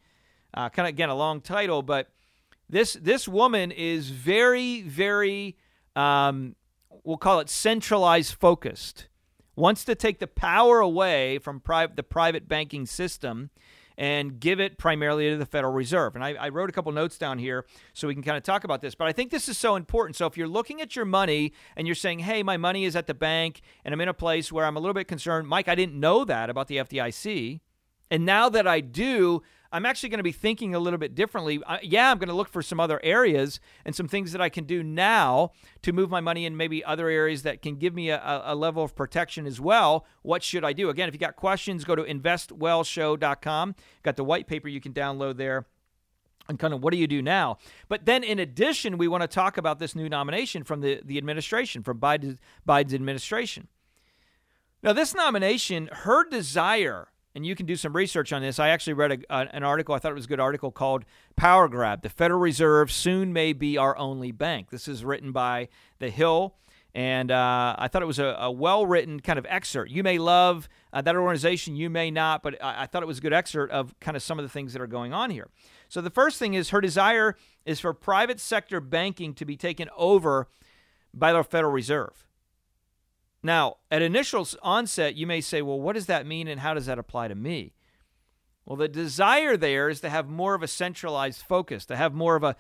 Uh, 0.54 0.70
kind 0.70 0.88
of 0.88 0.90
again 0.90 1.10
a 1.10 1.16
long 1.16 1.42
title, 1.42 1.82
but 1.82 2.10
this 2.70 2.94
this 2.94 3.28
woman 3.28 3.72
is 3.72 4.10
very 4.10 4.82
very 4.82 5.58
um, 5.96 6.56
we'll 7.04 7.18
call 7.18 7.40
it 7.40 7.50
centralized 7.50 8.34
focused 8.34 9.08
wants 9.62 9.86
to 9.86 9.94
take 9.94 10.18
the 10.18 10.28
power 10.28 10.80
away 10.80 11.38
from 11.38 11.60
pri- 11.60 11.86
the 11.86 12.02
private 12.02 12.48
banking 12.48 12.88
system 12.88 13.52
and 13.96 14.40
give 14.40 14.60
it 14.60 14.80
primarily 14.80 15.30
to 15.30 15.38
the 15.38 15.46
Federal 15.46 15.72
Reserve. 15.72 16.16
And 16.16 16.24
I, 16.24 16.34
I 16.34 16.50
wrote 16.50 16.72
a 16.72 16.74
couple 16.74 16.92
notes 16.92 17.20
down 17.20 17.38
here 17.38 17.68
so 17.94 18.08
we 18.08 18.16
can 18.16 18.24
kind 18.24 18.38
of 18.38 18.42
talk 18.42 18.64
about 18.64 18.82
this. 18.82 18.96
But 18.96 19.08
I 19.08 19.12
think 19.12 19.30
this 19.30 19.48
is 19.48 19.60
so 19.60 19.76
important. 19.76 20.16
So 20.16 20.26
if 20.26 20.36
you're 20.36 20.48
looking 20.48 20.82
at 20.82 20.96
your 20.96 21.06
money 21.06 21.54
and 21.76 21.88
you're 21.88 21.94
saying, 21.94 22.20
hey, 22.20 22.42
my 22.42 22.58
money 22.58 22.86
is 22.86 22.96
at 22.96 23.06
the 23.06 23.14
bank 23.14 23.62
and 23.86 23.94
I'm 23.94 24.02
in 24.02 24.08
a 24.08 24.14
place 24.16 24.52
where 24.52 24.66
I'm 24.66 24.76
a 24.76 24.80
little 24.80 24.96
bit 24.96 25.08
concerned, 25.08 25.48
Mike, 25.48 25.68
I 25.68 25.76
didn't 25.76 26.00
know 26.00 26.26
that 26.26 26.50
about 26.50 26.68
the 26.68 26.78
FDIC. 26.78 27.60
And 28.10 28.26
now 28.26 28.50
that 28.50 28.66
I 28.66 28.80
do, 28.80 29.44
I'm 29.72 29.86
actually 29.86 30.10
going 30.10 30.20
to 30.20 30.24
be 30.24 30.32
thinking 30.32 30.76
a 30.76 30.80
little 30.80 31.00
bit 31.00 31.16
differently. 31.16 31.62
Yeah, 31.82 32.12
I'm 32.12 32.18
going 32.18 32.30
to 32.30 32.36
look 32.36 32.50
for 32.50 32.62
some 32.62 32.80
other 32.80 33.00
areas 33.04 33.60
and 33.86 33.96
some 33.96 34.08
things 34.08 34.32
that 34.34 34.42
I 34.42 34.50
can 34.50 34.66
do 34.66 34.84
now 34.84 35.52
to 35.82 35.94
move 35.94 36.10
my 36.10 36.20
money 36.20 36.46
in 36.46 36.58
maybe 36.58 36.84
other 36.84 37.08
areas 37.08 37.44
that 37.44 37.62
can 37.62 37.78
give 37.78 37.94
me 37.94 38.10
a, 38.10 38.42
a 38.46 38.56
level 38.56 38.84
of 38.84 38.96
protection 38.96 39.46
as 39.46 39.62
well. 39.62 40.06
What 40.24 40.44
should 40.44 40.66
I 40.66 40.74
do? 40.74 40.90
Again, 40.90 41.08
if 41.08 41.14
you 41.14 41.20
got 41.20 41.36
questions, 41.36 41.86
go 41.86 41.96
to 41.96 42.04
investwellshow.com. 42.04 43.76
Got 44.04 44.16
the 44.16 44.24
white 44.24 44.48
paper 44.48 44.68
you 44.68 44.82
can 44.82 44.94
download 44.94 45.38
there 45.38 45.66
and 46.50 46.60
kind 46.60 46.74
of 46.74 46.84
what 46.84 46.92
do 46.92 46.98
you 46.98 47.08
do 47.08 47.22
now? 47.22 47.58
But 47.88 48.06
then, 48.06 48.24
in 48.24 48.40
addition, 48.40 48.98
we 48.98 49.08
want 49.08 49.22
to 49.22 49.28
talk 49.28 49.58
about 49.58 49.80
this 49.80 49.96
new 49.96 50.10
nomination 50.10 50.64
from 50.64 50.82
the, 50.82 51.02
the 51.04 51.18
administration, 51.18 51.84
from 51.84 52.00
Biden, 52.00 52.38
Biden's 52.68 52.94
administration. 52.94 53.68
Now, 54.84 54.94
this 54.94 55.14
nomination, 55.14 55.90
her 55.92 56.28
desire 56.28 57.08
and 57.36 57.46
you 57.46 57.56
can 57.56 57.66
do 57.66 57.76
some 57.76 57.94
research 57.94 58.34
on 58.34 58.42
this. 58.42 58.60
I 58.60 58.70
actually 58.70 58.94
read 58.94 59.26
a, 59.30 59.56
an 59.56 59.64
article, 59.64 59.96
I 59.96 60.00
thought 60.00 60.12
it 60.12 60.16
was 60.16 60.26
a 60.26 60.30
good 60.30 60.40
article 60.40 60.72
called 60.72 61.06
Power 61.36 61.68
Grab 61.68 62.02
The 62.02 62.10
Federal 62.10 62.40
Reserve 62.40 62.92
Soon 62.92 63.34
May 63.34 63.54
Be 63.54 63.78
Our 63.78 63.98
Only 63.98 64.32
Bank. 64.32 64.70
This 64.70 64.88
is 64.88 65.06
written 65.06 65.32
by 65.32 65.70
The 66.00 66.10
Hill, 66.10 66.56
and 66.94 67.32
uh, 67.32 67.76
I 67.78 67.88
thought 67.88 68.02
it 68.02 68.08
was 68.08 68.20
a, 68.20 68.36
a 68.40 68.52
well 68.52 68.86
written 68.86 69.20
kind 69.20 69.40
of 69.40 69.46
excerpt. 69.48 69.92
You 69.92 70.04
may 70.04 70.18
love 70.18 70.68
uh, 70.92 71.02
that 71.02 71.16
organization, 71.16 71.76
you 71.76 71.90
may 71.90 72.12
not, 72.12 72.44
but 72.44 72.62
I, 72.62 72.84
I 72.84 72.86
thought 72.86 73.04
it 73.04 73.08
was 73.08 73.20
a 73.20 73.22
good 73.22 73.34
excerpt 73.34 73.72
of 73.72 73.98
kind 74.00 74.18
of 74.18 74.24
some 74.24 74.40
of 74.40 74.44
the 74.44 74.50
things 74.50 74.74
that 74.74 74.82
are 74.82 74.88
going 74.88 75.14
on 75.14 75.30
here. 75.30 75.48
So 75.88 76.02
the 76.02 76.10
first 76.10 76.38
thing 76.38 76.54
is 76.54 76.70
her 76.70 76.82
desire 76.82 77.36
is 77.66 77.80
for 77.80 77.94
private 77.94 78.40
sector 78.40 78.82
banking 78.82 79.34
to 79.36 79.46
be 79.46 79.56
taken 79.56 79.90
over 79.96 80.48
by 81.14 81.34
the 81.34 81.44
Federal 81.44 81.72
Reserve. 81.72 82.26
Now, 83.44 83.78
at 83.90 84.02
initial 84.02 84.48
onset, 84.62 85.16
you 85.16 85.26
may 85.26 85.42
say, 85.42 85.62
well, 85.62 85.80
what 85.80 85.94
does 85.94 86.06
that 86.06 86.26
mean 86.26 86.48
and 86.48 86.60
how 86.60 86.74
does 86.74 86.86
that 86.86 87.00
apply 87.00 87.28
to 87.28 87.36
me? 87.36 87.74
Well, 88.66 88.76
the 88.76 88.88
desire 88.88 89.58
there 89.58 89.90
is 89.90 90.02
to 90.02 90.10
have 90.10 90.30
more 90.30 90.54
of 90.54 90.62
a 90.62 90.68
centralized 90.68 91.42
focus, 91.42 91.86
to 91.88 91.96
have 91.96 92.14
more 92.14 92.36
of 92.36 92.44
a 92.44 92.56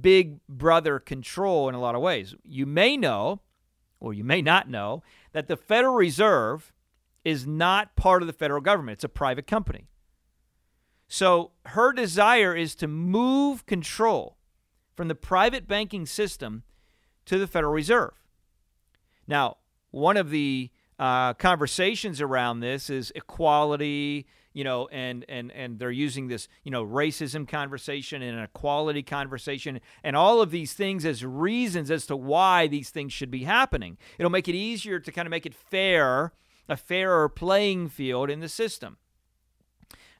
big 0.00 0.38
brother 0.48 1.00
control 1.00 1.68
in 1.68 1.74
a 1.74 1.80
lot 1.80 1.96
of 1.96 2.00
ways. 2.00 2.34
You 2.44 2.64
may 2.64 2.96
know, 2.96 3.40
or 3.98 4.14
you 4.14 4.22
may 4.22 4.40
not 4.40 4.68
know, 4.68 5.02
that 5.32 5.48
the 5.48 5.56
Federal 5.56 5.94
Reserve 5.94 6.72
is 7.24 7.46
not 7.46 7.96
part 7.96 8.22
of 8.22 8.26
the 8.26 8.32
federal 8.32 8.60
government, 8.60 8.96
it's 8.96 9.04
a 9.04 9.08
private 9.08 9.46
company. 9.46 9.88
So 11.08 11.50
her 11.66 11.92
desire 11.92 12.54
is 12.54 12.76
to 12.76 12.86
move 12.86 13.66
control 13.66 14.36
from 14.94 15.08
the 15.08 15.14
private 15.16 15.66
banking 15.66 16.06
system 16.06 16.62
to 17.26 17.36
the 17.36 17.48
Federal 17.48 17.72
Reserve. 17.72 18.14
Now, 19.26 19.56
one 19.90 20.16
of 20.16 20.30
the 20.30 20.70
uh, 20.98 21.34
conversations 21.34 22.20
around 22.20 22.60
this 22.60 22.90
is 22.90 23.10
equality, 23.14 24.26
you 24.52 24.64
know, 24.64 24.88
and 24.88 25.24
and 25.28 25.50
and 25.52 25.78
they're 25.78 25.90
using 25.90 26.28
this, 26.28 26.46
you 26.62 26.70
know, 26.70 26.84
racism 26.84 27.48
conversation 27.48 28.20
and 28.22 28.38
equality 28.38 29.02
conversation 29.02 29.80
and 30.04 30.14
all 30.14 30.42
of 30.42 30.50
these 30.50 30.74
things 30.74 31.04
as 31.04 31.24
reasons 31.24 31.90
as 31.90 32.06
to 32.06 32.16
why 32.16 32.66
these 32.66 32.90
things 32.90 33.12
should 33.12 33.30
be 33.30 33.44
happening. 33.44 33.96
It'll 34.18 34.30
make 34.30 34.48
it 34.48 34.54
easier 34.54 35.00
to 35.00 35.12
kind 35.12 35.26
of 35.26 35.30
make 35.30 35.46
it 35.46 35.54
fair, 35.54 36.32
a 36.68 36.76
fairer 36.76 37.28
playing 37.28 37.88
field 37.88 38.28
in 38.28 38.40
the 38.40 38.48
system. 38.48 38.98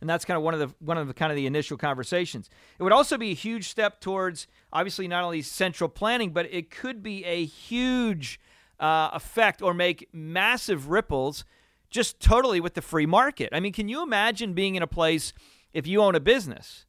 And 0.00 0.08
that's 0.08 0.24
kind 0.24 0.38
of 0.38 0.42
one 0.42 0.54
of 0.54 0.60
the 0.60 0.74
one 0.78 0.96
of 0.96 1.08
the 1.08 1.14
kind 1.14 1.30
of 1.30 1.36
the 1.36 1.46
initial 1.46 1.76
conversations. 1.76 2.48
It 2.78 2.82
would 2.82 2.92
also 2.92 3.18
be 3.18 3.32
a 3.32 3.34
huge 3.34 3.68
step 3.68 4.00
towards 4.00 4.46
obviously 4.72 5.08
not 5.08 5.24
only 5.24 5.42
central 5.42 5.90
planning, 5.90 6.30
but 6.30 6.46
it 6.50 6.70
could 6.70 7.02
be 7.02 7.22
a 7.26 7.44
huge 7.44 8.40
uh, 8.80 9.10
effect 9.12 9.62
or 9.62 9.74
make 9.74 10.08
massive 10.12 10.88
ripples 10.88 11.44
just 11.90 12.18
totally 12.20 12.60
with 12.60 12.74
the 12.74 12.82
free 12.82 13.06
market. 13.06 13.50
I 13.52 13.60
mean, 13.60 13.72
can 13.72 13.88
you 13.88 14.02
imagine 14.02 14.54
being 14.54 14.74
in 14.74 14.82
a 14.82 14.86
place 14.86 15.32
if 15.72 15.86
you 15.86 16.00
own 16.00 16.14
a 16.14 16.20
business 16.20 16.86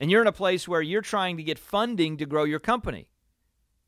and 0.00 0.10
you're 0.10 0.22
in 0.22 0.28
a 0.28 0.32
place 0.32 0.66
where 0.66 0.82
you're 0.82 1.02
trying 1.02 1.36
to 1.36 1.42
get 1.42 1.58
funding 1.58 2.16
to 2.16 2.26
grow 2.26 2.44
your 2.44 2.58
company? 2.58 3.08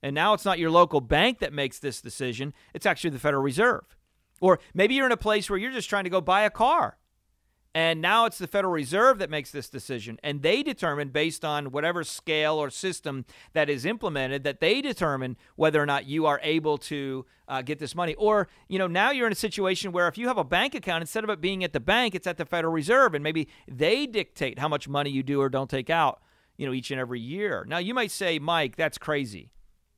And 0.02 0.14
now 0.14 0.33
it's 0.33 0.45
not 0.45 0.59
your 0.59 0.71
local 0.71 1.00
bank 1.00 1.40
that 1.40 1.52
makes 1.52 1.79
this 1.79 2.00
decision, 2.00 2.55
it's 2.73 2.87
actually 2.87 3.11
the 3.11 3.19
Federal 3.19 3.43
Reserve. 3.43 3.97
Or 4.40 4.59
maybe 4.73 4.95
you're 4.95 5.07
in 5.07 5.12
a 5.12 5.19
place 5.19 5.50
where 5.50 5.59
you're 5.59 5.73
just 5.73 5.90
trying 5.90 6.05
to 6.05 6.11
go 6.11 6.21
buy 6.21 6.43
a 6.43 6.50
car 6.50 6.97
and 7.75 8.00
now 8.00 8.25
it's 8.25 8.39
the 8.39 8.49
Federal 8.49 8.73
Reserve 8.73 9.19
that 9.19 9.31
makes 9.31 9.53
this 9.53 9.69
decision. 9.69 10.19
And 10.25 10.43
they 10.43 10.62
determine, 10.65 11.11
based 11.11 11.45
on 11.45 11.71
whatever 11.71 12.03
scale 12.03 12.55
or 12.55 12.69
system 12.69 13.25
that 13.53 13.71
is 13.71 13.85
implemented, 13.85 14.43
that 14.43 14.61
they 14.61 14.81
determine 14.81 15.37
whether 15.55 15.81
or 15.81 15.87
not 15.87 16.07
you 16.07 16.27
are 16.27 16.41
able 16.43 16.79
to 16.79 17.27
uh, 17.47 17.62
get 17.62 17.79
this 17.79 17.95
money. 17.95 18.15
Or, 18.15 18.49
you 18.69 18.79
know, 18.79 18.89
now 18.89 19.12
you're 19.12 19.27
in 19.27 19.33
a 19.33 19.37
situation 19.37 19.93
where 19.93 20.09
if 20.09 20.19
you 20.19 20.27
have 20.27 20.39
a 20.39 20.45
bank 20.45 20.75
account, 20.75 21.03
instead 21.03 21.23
of 21.23 21.31
it 21.31 21.41
being 21.41 21.62
at 21.62 21.73
the 21.73 21.81
bank, 21.81 22.17
it's 22.17 22.27
at 22.27 22.39
the 22.39 22.45
Federal 22.45 22.73
Reserve. 22.73 23.15
And 23.15 23.23
maybe 23.23 23.49
they 23.69 24.07
dictate 24.07 24.59
how 24.59 24.69
much 24.69 24.89
money 24.89 25.11
you 25.11 25.23
do 25.23 25.41
or 25.41 25.49
don't 25.49 25.71
take 25.71 25.91
out, 25.91 26.23
you 26.57 26.67
know, 26.67 26.73
each 26.73 26.91
and 26.91 26.99
every 26.99 27.21
year. 27.21 27.65
Now, 27.69 27.79
you 27.79 27.95
might 27.95 28.11
say, 28.11 28.41
Mike, 28.41 28.75
that's 28.75 28.99
crazy. 28.99 29.53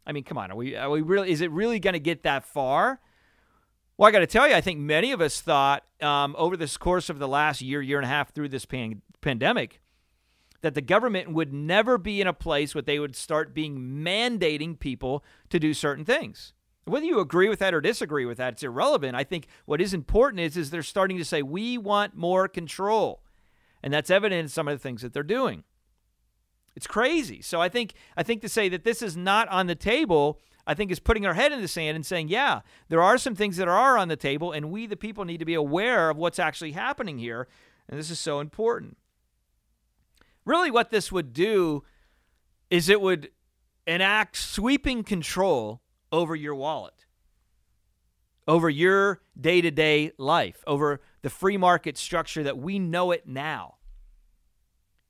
I 0.07 0.13
mean, 0.13 0.25
come 0.25 0.37
on. 0.37 0.51
Are 0.51 0.57
we, 0.57 0.77
are 0.77 0.91
we 0.91 1.01
really, 1.01 1.31
is 1.31 1.41
it 1.41 1.51
really 1.51 1.81
going 1.81 1.95
to 1.95 2.01
get 2.01 2.23
that 2.25 2.45
far? 2.45 3.01
Well, 4.03 4.09
I 4.09 4.11
got 4.11 4.19
to 4.19 4.27
tell 4.27 4.49
you, 4.49 4.55
I 4.57 4.61
think 4.61 4.81
many 4.81 5.13
of 5.13 5.21
us 5.21 5.41
thought 5.41 5.85
um, 6.01 6.35
over 6.37 6.57
this 6.57 6.77
course 6.77 7.09
of 7.09 7.21
the 7.21 7.29
last 7.29 7.63
year, 7.63 7.81
year 7.81 7.99
and 7.99 8.05
a 8.05 8.09
half 8.09 8.35
through 8.35 8.49
this 8.49 8.65
pan- 8.65 9.01
pandemic, 9.21 9.81
that 10.61 10.75
the 10.75 10.81
government 10.81 11.33
would 11.33 11.53
never 11.53 11.99
be 11.99 12.21
in 12.21 12.27
a 12.27 12.33
place 12.33 12.75
where 12.75 12.83
they 12.83 12.99
would 12.99 13.15
start 13.15 13.55
being 13.55 13.79
mandating 13.79 14.77
people 14.77 15.23
to 15.51 15.61
do 15.61 15.73
certain 15.73 16.05
things. 16.05 16.53
Whether 16.85 17.07
you 17.07 17.21
agree 17.21 17.49
with 17.49 17.61
that 17.61 17.75
or 17.75 17.81
disagree 17.81 18.25
with 18.25 18.39
that, 18.39 18.55
it's 18.55 18.65
irrelevant. 18.65 19.15
I 19.15 19.23
think 19.23 19.47
what 19.67 19.81
is 19.81 19.95
important 19.95 20.41
is, 20.41 20.57
is 20.57 20.71
they're 20.71 20.83
starting 20.83 21.19
to 21.19 21.25
say, 21.25 21.41
we 21.41 21.79
want 21.79 22.17
more 22.17 22.49
control. 22.49 23.23
And 23.85 23.95
that's 23.95 24.11
evident 24.11 24.41
in 24.41 24.49
some 24.49 24.67
of 24.67 24.75
the 24.75 24.83
things 24.83 25.03
that 25.03 25.13
they're 25.13 25.23
doing. 25.23 25.63
It's 26.75 26.89
crazy. 26.89 27.41
So 27.41 27.61
I 27.61 27.69
think 27.69 27.93
I 28.17 28.25
think 28.25 28.41
to 28.43 28.49
say 28.49 28.69
that 28.69 28.83
this 28.83 29.01
is 29.01 29.17
not 29.17 29.47
on 29.49 29.69
the 29.69 29.77
table 29.77 30.41
I 30.67 30.75
think 30.75 30.91
is 30.91 31.01
putting 31.01 31.27
our 31.27 31.35
head 31.35 31.53
in 31.53 31.61
the 31.61 31.69
sand 31.69 31.97
and 31.97 32.07
saying, 32.07 32.29
yeah, 32.29 32.61
there 32.89 33.03
are 33.03 33.19
some 33.19 33.35
things 33.35 33.57
that 33.57 33.69
are 33.69 33.99
on 33.99 34.09
the 34.09 34.17
table, 34.17 34.53
and 34.53 34.71
we, 34.71 34.87
the 34.87 34.97
people, 34.97 35.25
need 35.25 35.39
to 35.39 35.45
be 35.45 35.55
aware 35.55 36.09
of 36.11 36.17
what's 36.17 36.39
actually 36.39 36.73
happening 36.73 37.19
here. 37.19 37.49
And 37.89 37.99
this 37.99 38.11
is 38.11 38.21
so 38.21 38.41
important. 38.41 38.97
Really, 40.45 40.71
what 40.71 40.91
this 40.91 41.11
would 41.11 41.33
do 41.33 41.85
is 42.71 42.89
it 42.89 43.01
would 43.01 43.31
enact 43.87 44.37
sweeping 44.37 45.03
control 45.03 45.83
over 46.11 46.37
your 46.37 46.55
wallet, 46.55 47.07
over 48.47 48.71
your 48.71 49.21
day 49.41 49.61
to 49.61 49.71
day 49.71 50.13
life, 50.19 50.63
over 50.67 51.01
the 51.23 51.31
free 51.31 51.57
market 51.57 51.97
structure 51.97 52.43
that 52.43 52.59
we 52.59 52.79
know 52.79 53.11
it 53.11 53.27
now. 53.27 53.77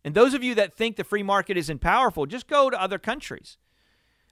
And 0.05 0.15
those 0.15 0.35
of 0.35 0.43
you 0.43 0.55
that 0.57 0.75
think 0.75 0.97
the 0.97 1.05
free 1.05 1.23
market 1.23 1.57
isn't 1.57 1.81
powerful, 1.81 2.27
just 2.27 2.49
go 2.49 2.71
to 2.71 2.81
other 2.81 2.99
countries. 2.99 3.59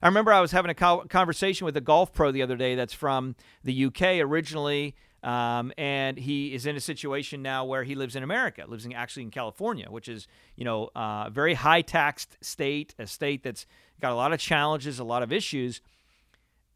I 0.03 0.09
remember 0.09 0.33
I 0.33 0.41
was 0.41 0.53
having 0.53 0.71
a 0.71 0.75
conversation 0.75 1.67
with 1.67 1.77
a 1.77 1.81
golf 1.81 2.13
pro 2.13 2.33
the 2.33 2.43
other 2.43 2.57
day 2.57 2.75
that's 2.75 2.95
from 2.95 3.37
the 3.63 3.87
UK 3.87 4.03
originally, 4.21 4.97
um, 5.23 5.73
and 5.77 6.17
he 6.17 6.55
is 6.55 6.65
in 6.65 6.75
a 6.75 6.81
situation 6.81 7.43
now 7.43 7.67
where 7.67 7.85
he 7.85 7.95
lives 7.95 8.17
in 8.17 8.23
America, 8.23 8.65
lives 8.67 8.87
in, 8.87 8.95
actually 8.95 9.25
in 9.25 9.31
California, 9.31 9.91
which 9.91 10.09
is 10.09 10.27
you 10.57 10.65
know 10.65 10.89
uh, 10.97 11.25
a 11.27 11.31
very 11.31 11.53
high 11.53 11.83
taxed 11.83 12.39
state, 12.41 12.95
a 12.99 13.07
state 13.07 13.43
that's 13.43 13.67
got 14.01 14.13
a 14.13 14.15
lot 14.15 14.33
of 14.33 14.41
challenges, 14.41 14.99
a 14.99 15.05
lot 15.05 15.23
of 15.23 15.33
issues. 15.33 15.83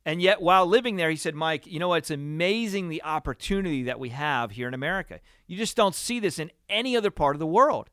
And 0.07 0.21
yet, 0.21 0.43
while 0.43 0.67
living 0.67 0.97
there, 0.97 1.09
he 1.09 1.17
said, 1.17 1.35
Mike, 1.35 1.67
you 1.67 1.79
know 1.79 1.89
what? 1.89 1.97
It's 1.97 2.11
amazing 2.11 2.91
the 2.91 3.03
opportunity 3.05 3.85
that 3.85 3.99
we 3.99 4.11
have 4.11 4.51
here 4.51 4.69
in 4.69 4.75
America. 4.75 5.19
You 5.47 5.57
just 5.57 5.79
don't 5.79 5.95
see 5.95 6.21
this 6.21 6.39
in 6.39 6.51
any 6.69 6.95
other 6.95 7.11
part 7.11 7.35
of 7.35 7.41
the 7.41 7.47
world 7.47 7.89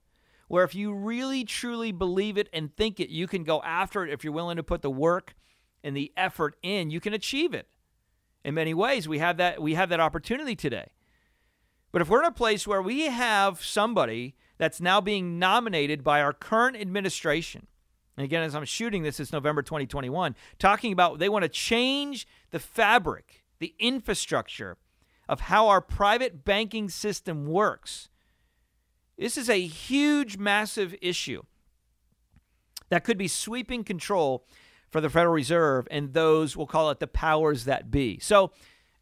where 0.52 0.66
if 0.66 0.76
you 0.76 0.94
really 0.94 1.46
truly 1.46 1.94
believe 1.94 2.38
it 2.38 2.50
and 2.52 2.76
think 2.76 3.00
it, 3.00 3.08
you 3.08 3.26
can 3.26 3.46
go 3.46 3.62
after 3.64 4.04
it. 4.04 4.12
If 4.12 4.22
you're 4.22 4.34
willing 4.34 4.58
to 4.58 4.64
put 4.64 4.82
the 4.82 4.90
work 4.92 5.34
and 5.82 5.96
the 5.96 6.12
effort 6.18 6.58
in, 6.62 6.90
you 6.90 7.00
can 7.00 7.14
achieve 7.14 7.54
it. 7.54 7.70
In 8.44 8.54
many 8.56 8.74
ways, 8.74 9.08
we 9.08 9.20
have 9.20 9.38
that 9.38 9.62
we 9.62 9.76
have 9.76 9.88
that 9.88 10.02
opportunity 10.02 10.58
today. 10.58 10.90
But 11.94 12.02
if 12.02 12.10
we're 12.10 12.20
in 12.20 12.28
a 12.28 12.34
place 12.34 12.68
where 12.68 12.82
we 12.82 13.04
have 13.04 13.64
somebody 13.64 14.36
that's 14.58 14.82
now 14.82 15.00
being 15.00 15.40
nominated 15.40 16.04
by 16.04 16.20
our 16.20 16.34
current 16.34 16.76
administration, 16.76 17.68
and 18.18 18.26
again, 18.26 18.44
as 18.44 18.54
I'm 18.54 18.66
shooting 18.66 19.04
this, 19.04 19.22
it's 19.22 19.32
November 19.32 19.62
2021, 19.62 20.36
talking 20.60 20.92
about 20.92 21.20
they 21.20 21.30
want 21.30 21.44
to 21.44 21.50
change 21.50 22.28
the 22.50 22.60
fabric, 22.60 23.46
the 23.60 23.74
infrastructure 23.80 24.76
of 25.30 25.40
how 25.40 25.70
our 25.70 25.80
private 25.80 26.44
banking 26.44 26.90
system 26.90 27.48
works 27.48 28.10
this 29.22 29.38
is 29.38 29.52
a 29.52 29.62
huge, 29.62 30.38
massive 30.38 30.96
issue 31.00 31.44
that 32.90 33.04
could 33.04 33.20
be 33.20 33.28
sweeping 33.28 33.84
control 33.84 34.48
for 34.90 35.00
the 35.00 35.12
Federal 35.12 35.34
Reserve 35.34 35.88
and 35.92 36.14
those, 36.14 36.58
we'll 36.58 36.66
call 36.66 36.90
it 36.90 37.00
the 37.00 37.06
powers 37.06 37.66
that 37.66 37.92
be. 37.92 38.18
So, 38.20 38.52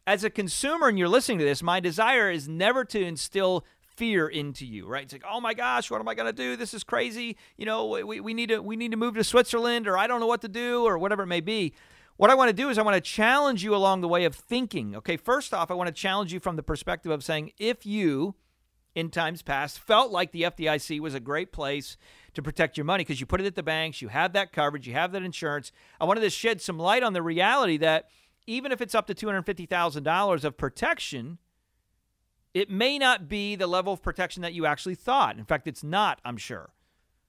as 0.06 0.22
a 0.22 0.28
consumer 0.28 0.88
and 0.88 0.98
you're 0.98 1.08
listening 1.08 1.38
to 1.38 1.44
this, 1.44 1.62
my 1.62 1.80
desire 1.80 2.30
is 2.30 2.46
never 2.48 2.84
to 2.84 3.02
instill 3.02 3.64
fear 3.96 4.28
into 4.28 4.66
you, 4.66 4.86
right? 4.86 5.04
It's 5.04 5.12
like, 5.14 5.24
oh 5.28 5.40
my 5.40 5.54
gosh, 5.54 5.90
what 5.90 6.00
am 6.00 6.08
I 6.08 6.14
going 6.14 6.26
to 6.26 6.32
do? 6.34 6.54
This 6.54 6.74
is 6.74 6.84
crazy. 6.84 7.38
You 7.56 7.64
know, 7.64 7.86
we, 7.86 8.20
we 8.20 8.34
need 8.34 8.50
to 8.50 8.60
we 8.60 8.76
need 8.76 8.90
to 8.90 8.98
move 8.98 9.14
to 9.14 9.24
Switzerland, 9.24 9.88
or 9.88 9.96
I 9.96 10.06
don't 10.06 10.20
know 10.20 10.26
what 10.26 10.42
to 10.42 10.48
do, 10.48 10.84
or 10.84 10.98
whatever 10.98 11.22
it 11.22 11.28
may 11.28 11.40
be. 11.40 11.72
What 12.18 12.28
I 12.28 12.34
want 12.34 12.50
to 12.50 12.54
do 12.54 12.68
is 12.68 12.76
I 12.76 12.82
want 12.82 12.96
to 12.96 13.00
challenge 13.00 13.64
you 13.64 13.74
along 13.74 14.02
the 14.02 14.08
way 14.08 14.26
of 14.26 14.34
thinking. 14.34 14.94
Okay, 14.96 15.16
first 15.16 15.54
off, 15.54 15.70
I 15.70 15.74
want 15.74 15.88
to 15.88 15.94
challenge 15.94 16.30
you 16.30 16.40
from 16.40 16.56
the 16.56 16.62
perspective 16.62 17.10
of 17.10 17.24
saying, 17.24 17.52
if 17.58 17.86
you 17.86 18.34
in 18.94 19.10
times 19.10 19.42
past 19.42 19.78
felt 19.78 20.10
like 20.10 20.32
the 20.32 20.42
FDIC 20.42 21.00
was 21.00 21.14
a 21.14 21.20
great 21.20 21.52
place 21.52 21.96
to 22.34 22.42
protect 22.42 22.76
your 22.76 22.84
money 22.84 23.02
because 23.02 23.20
you 23.20 23.26
put 23.26 23.40
it 23.40 23.46
at 23.46 23.54
the 23.54 23.62
banks, 23.62 24.02
you 24.02 24.08
have 24.08 24.32
that 24.32 24.52
coverage, 24.52 24.86
you 24.86 24.94
have 24.94 25.12
that 25.12 25.22
insurance. 25.22 25.72
I 26.00 26.04
wanted 26.04 26.22
to 26.22 26.30
shed 26.30 26.60
some 26.60 26.78
light 26.78 27.02
on 27.02 27.12
the 27.12 27.22
reality 27.22 27.76
that 27.78 28.08
even 28.46 28.72
if 28.72 28.80
it's 28.80 28.94
up 28.94 29.06
to 29.06 29.14
$250,000 29.14 30.44
of 30.44 30.56
protection, 30.56 31.38
it 32.52 32.70
may 32.70 32.98
not 32.98 33.28
be 33.28 33.54
the 33.54 33.66
level 33.66 33.92
of 33.92 34.02
protection 34.02 34.42
that 34.42 34.54
you 34.54 34.66
actually 34.66 34.96
thought. 34.96 35.38
In 35.38 35.44
fact, 35.44 35.68
it's 35.68 35.84
not, 35.84 36.20
I'm 36.24 36.36
sure. 36.36 36.70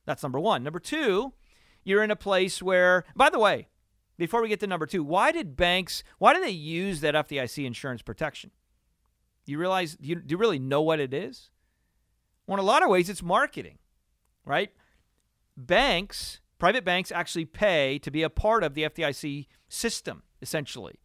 That's 0.06 0.24
number 0.24 0.40
one. 0.40 0.64
Number 0.64 0.80
two, 0.80 1.34
you're 1.84 2.04
in 2.04 2.12
a 2.12 2.16
place 2.16 2.62
where, 2.62 3.06
by 3.16 3.30
the 3.30 3.40
way, 3.40 3.68
before 4.18 4.42
we 4.42 4.50
get 4.50 4.60
to 4.62 4.68
number 4.68 4.86
two, 4.86 5.04
why 5.04 5.32
did 5.32 5.56
banks, 5.56 6.04
why 6.18 6.34
do 6.34 6.42
they 6.42 6.50
use 6.50 7.02
that 7.02 7.16
FDIC 7.16 7.66
insurance 7.66 8.02
protection? 8.02 8.52
You 9.46 9.58
realize, 9.58 9.96
do 9.96 10.08
you, 10.08 10.16
do 10.16 10.34
you 10.34 10.38
really 10.38 10.60
know 10.60 10.82
what 10.82 11.00
it 11.00 11.14
is? 11.14 11.50
Well, 12.48 12.58
in 12.58 12.64
a 12.64 12.68
lot 12.68 12.84
of 12.84 12.90
ways, 12.90 13.10
it's 13.10 13.24
marketing, 13.24 13.78
right? 14.46 14.72
Banks, 15.58 16.40
private 16.60 16.86
banks 16.86 17.12
actually 17.12 17.46
pay 17.46 18.00
to 18.00 18.12
be 18.12 18.24
a 18.24 18.30
part 18.30 18.64
of 18.64 18.74
the 18.74 18.84
FDIC 18.84 19.48
system, 19.70 20.24
essentially, 20.42 21.00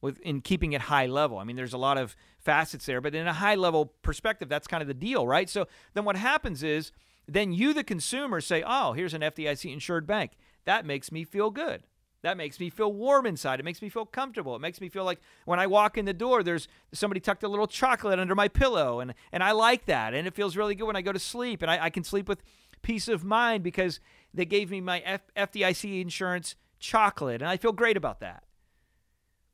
with 0.00 0.18
in 0.20 0.40
keeping 0.40 0.72
it 0.72 0.82
high 0.82 1.06
level. 1.06 1.38
I 1.38 1.44
mean, 1.44 1.56
there's 1.56 1.72
a 1.72 1.78
lot 1.78 1.98
of 1.98 2.16
facets 2.38 2.86
there, 2.86 3.00
but 3.00 3.14
in 3.14 3.26
a 3.26 3.32
high 3.32 3.54
level 3.54 3.86
perspective, 4.02 4.48
that's 4.48 4.66
kind 4.66 4.82
of 4.82 4.88
the 4.88 4.94
deal, 4.94 5.26
right? 5.26 5.48
So 5.48 5.66
then 5.94 6.04
what 6.04 6.16
happens 6.16 6.62
is 6.62 6.92
then 7.26 7.52
you, 7.52 7.72
the 7.72 7.84
consumer, 7.84 8.40
say, 8.40 8.62
oh, 8.66 8.92
here's 8.92 9.14
an 9.14 9.22
FDIC 9.22 9.72
insured 9.72 10.06
bank. 10.06 10.32
That 10.64 10.86
makes 10.86 11.10
me 11.10 11.24
feel 11.24 11.50
good. 11.50 11.84
That 12.24 12.38
makes 12.38 12.58
me 12.58 12.70
feel 12.70 12.90
warm 12.90 13.26
inside. 13.26 13.60
It 13.60 13.64
makes 13.64 13.82
me 13.82 13.90
feel 13.90 14.06
comfortable. 14.06 14.56
It 14.56 14.60
makes 14.60 14.80
me 14.80 14.88
feel 14.88 15.04
like 15.04 15.20
when 15.44 15.60
I 15.60 15.66
walk 15.66 15.98
in 15.98 16.06
the 16.06 16.14
door, 16.14 16.42
there's 16.42 16.68
somebody 16.90 17.20
tucked 17.20 17.42
a 17.42 17.48
little 17.48 17.66
chocolate 17.66 18.18
under 18.18 18.34
my 18.34 18.48
pillow, 18.48 19.00
and 19.00 19.12
and 19.30 19.42
I 19.42 19.52
like 19.52 19.84
that. 19.84 20.14
And 20.14 20.26
it 20.26 20.34
feels 20.34 20.56
really 20.56 20.74
good 20.74 20.86
when 20.86 20.96
I 20.96 21.02
go 21.02 21.12
to 21.12 21.18
sleep, 21.18 21.60
and 21.60 21.70
I, 21.70 21.84
I 21.84 21.90
can 21.90 22.02
sleep 22.02 22.26
with 22.26 22.42
peace 22.80 23.08
of 23.08 23.24
mind 23.24 23.62
because 23.62 24.00
they 24.32 24.46
gave 24.46 24.70
me 24.70 24.80
my 24.80 25.00
F- 25.00 25.20
FDIC 25.36 26.00
insurance 26.00 26.56
chocolate, 26.78 27.42
and 27.42 27.50
I 27.50 27.58
feel 27.58 27.72
great 27.72 27.96
about 27.98 28.20
that. 28.20 28.44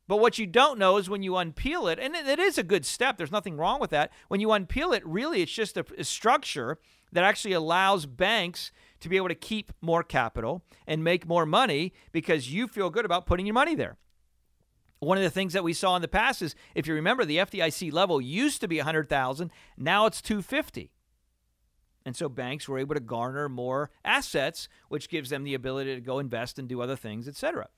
But 0.06 0.18
what 0.18 0.38
you 0.38 0.46
don't 0.46 0.78
know 0.78 0.96
is 0.96 1.10
when 1.10 1.24
you 1.24 1.32
unpeel 1.32 1.90
it, 1.90 1.98
and 1.98 2.14
it 2.14 2.38
is 2.38 2.56
a 2.56 2.62
good 2.62 2.86
step, 2.86 3.16
there's 3.16 3.32
nothing 3.32 3.56
wrong 3.56 3.80
with 3.80 3.90
that. 3.90 4.12
When 4.28 4.40
you 4.40 4.48
unpeel 4.48 4.96
it, 4.96 5.04
really, 5.04 5.42
it's 5.42 5.52
just 5.52 5.76
a, 5.76 5.84
a 5.98 6.04
structure 6.04 6.78
that 7.12 7.24
actually 7.24 7.52
allows 7.52 8.06
banks 8.06 8.72
to 9.00 9.08
be 9.08 9.16
able 9.16 9.28
to 9.28 9.34
keep 9.34 9.72
more 9.80 10.02
capital 10.02 10.62
and 10.86 11.02
make 11.02 11.26
more 11.26 11.46
money 11.46 11.92
because 12.12 12.52
you 12.52 12.68
feel 12.68 12.90
good 12.90 13.04
about 13.04 13.26
putting 13.26 13.46
your 13.46 13.54
money 13.54 13.74
there. 13.74 13.96
One 15.00 15.16
of 15.16 15.24
the 15.24 15.30
things 15.30 15.54
that 15.54 15.64
we 15.64 15.72
saw 15.72 15.96
in 15.96 16.02
the 16.02 16.08
past 16.08 16.42
is 16.42 16.54
if 16.74 16.86
you 16.86 16.94
remember 16.94 17.24
the 17.24 17.38
FDIC 17.38 17.90
level 17.92 18.20
used 18.20 18.60
to 18.60 18.68
be 18.68 18.76
100,000, 18.76 19.50
now 19.78 20.04
it's 20.04 20.20
250. 20.20 20.90
And 22.04 22.14
so 22.14 22.28
banks 22.28 22.68
were 22.68 22.78
able 22.78 22.94
to 22.94 23.00
garner 23.00 23.48
more 23.48 23.90
assets, 24.04 24.68
which 24.88 25.08
gives 25.08 25.30
them 25.30 25.44
the 25.44 25.54
ability 25.54 25.94
to 25.94 26.00
go 26.00 26.18
invest 26.18 26.58
and 26.58 26.68
do 26.68 26.82
other 26.82 26.96
things, 26.96 27.26
etc. 27.26 27.68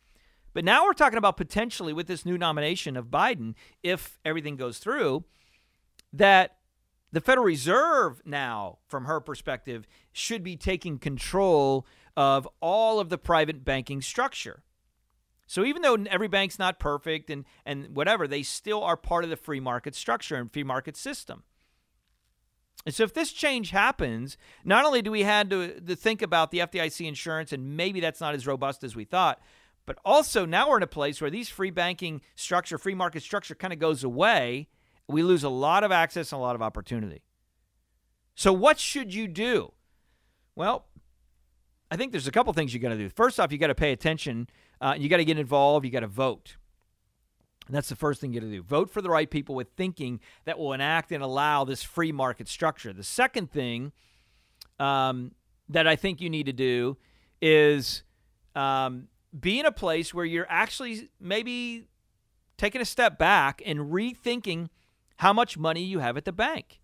But 0.52 0.64
now 0.64 0.84
we're 0.84 0.92
talking 0.92 1.18
about 1.18 1.36
potentially 1.36 1.92
with 1.92 2.08
this 2.08 2.26
new 2.26 2.36
nomination 2.36 2.96
of 2.96 3.06
Biden, 3.06 3.54
if 3.82 4.18
everything 4.24 4.56
goes 4.56 4.78
through, 4.78 5.24
that 6.12 6.56
the 7.12 7.20
Federal 7.20 7.44
Reserve 7.44 8.22
now, 8.24 8.78
from 8.88 9.04
her 9.04 9.20
perspective, 9.20 9.86
should 10.12 10.42
be 10.42 10.56
taking 10.56 10.98
control 10.98 11.86
of 12.16 12.48
all 12.60 13.00
of 13.00 13.10
the 13.10 13.18
private 13.18 13.64
banking 13.64 14.00
structure. 14.00 14.62
So 15.46 15.64
even 15.64 15.82
though 15.82 15.98
every 16.10 16.28
bank's 16.28 16.58
not 16.58 16.78
perfect 16.78 17.28
and, 17.28 17.44
and 17.66 17.94
whatever, 17.94 18.26
they 18.26 18.42
still 18.42 18.82
are 18.82 18.96
part 18.96 19.24
of 19.24 19.30
the 19.30 19.36
free 19.36 19.60
market 19.60 19.94
structure 19.94 20.36
and 20.36 20.50
free 20.50 20.64
market 20.64 20.96
system. 20.96 21.42
And 22.86 22.94
so 22.94 23.04
if 23.04 23.12
this 23.12 23.32
change 23.32 23.70
happens, 23.70 24.38
not 24.64 24.84
only 24.84 25.02
do 25.02 25.10
we 25.10 25.22
have 25.22 25.50
to, 25.50 25.78
to 25.80 25.94
think 25.94 26.22
about 26.22 26.50
the 26.50 26.60
FDIC 26.60 27.06
insurance, 27.06 27.52
and 27.52 27.76
maybe 27.76 28.00
that's 28.00 28.20
not 28.20 28.34
as 28.34 28.46
robust 28.46 28.82
as 28.82 28.96
we 28.96 29.04
thought, 29.04 29.40
but 29.84 29.98
also 30.04 30.46
now 30.46 30.70
we're 30.70 30.78
in 30.78 30.82
a 30.82 30.88
place 30.88 31.20
where 31.20 31.30
these 31.30 31.48
free 31.48 31.70
banking 31.70 32.22
structure, 32.34 32.78
free 32.78 32.94
market 32.94 33.22
structure 33.22 33.54
kind 33.54 33.72
of 33.72 33.78
goes 33.78 34.02
away 34.02 34.68
we 35.08 35.22
lose 35.22 35.44
a 35.44 35.48
lot 35.48 35.84
of 35.84 35.92
access 35.92 36.32
and 36.32 36.38
a 36.38 36.42
lot 36.42 36.54
of 36.54 36.62
opportunity. 36.62 37.22
So, 38.34 38.52
what 38.52 38.78
should 38.78 39.12
you 39.14 39.28
do? 39.28 39.72
Well, 40.54 40.86
I 41.90 41.96
think 41.96 42.12
there's 42.12 42.26
a 42.26 42.32
couple 42.32 42.52
things 42.52 42.72
you 42.72 42.80
got 42.80 42.90
to 42.90 42.96
do. 42.96 43.08
First 43.08 43.38
off, 43.38 43.52
you 43.52 43.58
got 43.58 43.66
to 43.66 43.74
pay 43.74 43.92
attention. 43.92 44.48
Uh, 44.80 44.94
you 44.98 45.08
got 45.08 45.18
to 45.18 45.24
get 45.24 45.38
involved. 45.38 45.84
You 45.84 45.92
got 45.92 46.00
to 46.00 46.06
vote. 46.06 46.56
And 47.66 47.76
that's 47.76 47.88
the 47.88 47.96
first 47.96 48.20
thing 48.20 48.32
you 48.32 48.40
got 48.40 48.46
to 48.46 48.52
do. 48.52 48.62
Vote 48.62 48.90
for 48.90 49.00
the 49.00 49.10
right 49.10 49.30
people 49.30 49.54
with 49.54 49.68
thinking 49.76 50.20
that 50.44 50.58
will 50.58 50.72
enact 50.72 51.12
and 51.12 51.22
allow 51.22 51.64
this 51.64 51.82
free 51.82 52.10
market 52.10 52.48
structure. 52.48 52.92
The 52.92 53.04
second 53.04 53.50
thing 53.50 53.92
um, 54.80 55.32
that 55.68 55.86
I 55.86 55.94
think 55.96 56.20
you 56.20 56.28
need 56.28 56.46
to 56.46 56.52
do 56.52 56.96
is 57.40 58.02
um, 58.56 59.08
be 59.38 59.60
in 59.60 59.66
a 59.66 59.72
place 59.72 60.12
where 60.12 60.24
you're 60.24 60.46
actually 60.48 61.10
maybe 61.20 61.86
taking 62.56 62.80
a 62.80 62.84
step 62.84 63.18
back 63.18 63.62
and 63.64 63.92
rethinking 63.92 64.68
how 65.22 65.32
much 65.32 65.56
money 65.56 65.84
you 65.84 66.00
have 66.00 66.16
at 66.16 66.24
the 66.24 66.32
bank. 66.32 66.80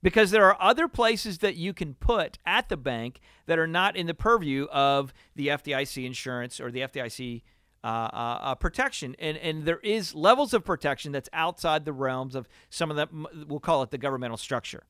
Because 0.00 0.30
there 0.30 0.44
are 0.44 0.56
other 0.60 0.86
places 0.86 1.38
that 1.38 1.56
you 1.56 1.74
can 1.74 1.94
put 1.94 2.38
at 2.46 2.68
the 2.68 2.76
bank 2.76 3.18
that 3.46 3.58
are 3.58 3.66
not 3.66 3.96
in 3.96 4.06
the 4.06 4.14
purview 4.14 4.66
of 4.66 5.12
the 5.34 5.48
FDIC 5.48 6.06
insurance 6.06 6.60
or 6.60 6.70
the 6.70 6.82
FDIC 6.82 7.42
uh, 7.82 7.86
uh, 7.86 8.38
uh, 8.42 8.54
protection. 8.54 9.16
And, 9.18 9.36
and 9.38 9.64
there 9.64 9.80
is 9.80 10.14
levels 10.14 10.54
of 10.54 10.64
protection 10.64 11.10
that's 11.10 11.28
outside 11.32 11.84
the 11.84 11.92
realms 11.92 12.36
of 12.36 12.46
some 12.70 12.92
of 12.92 12.96
the, 12.96 13.08
we'll 13.48 13.58
call 13.58 13.82
it 13.82 13.90
the 13.90 13.98
governmental 13.98 14.36
structure 14.36 14.84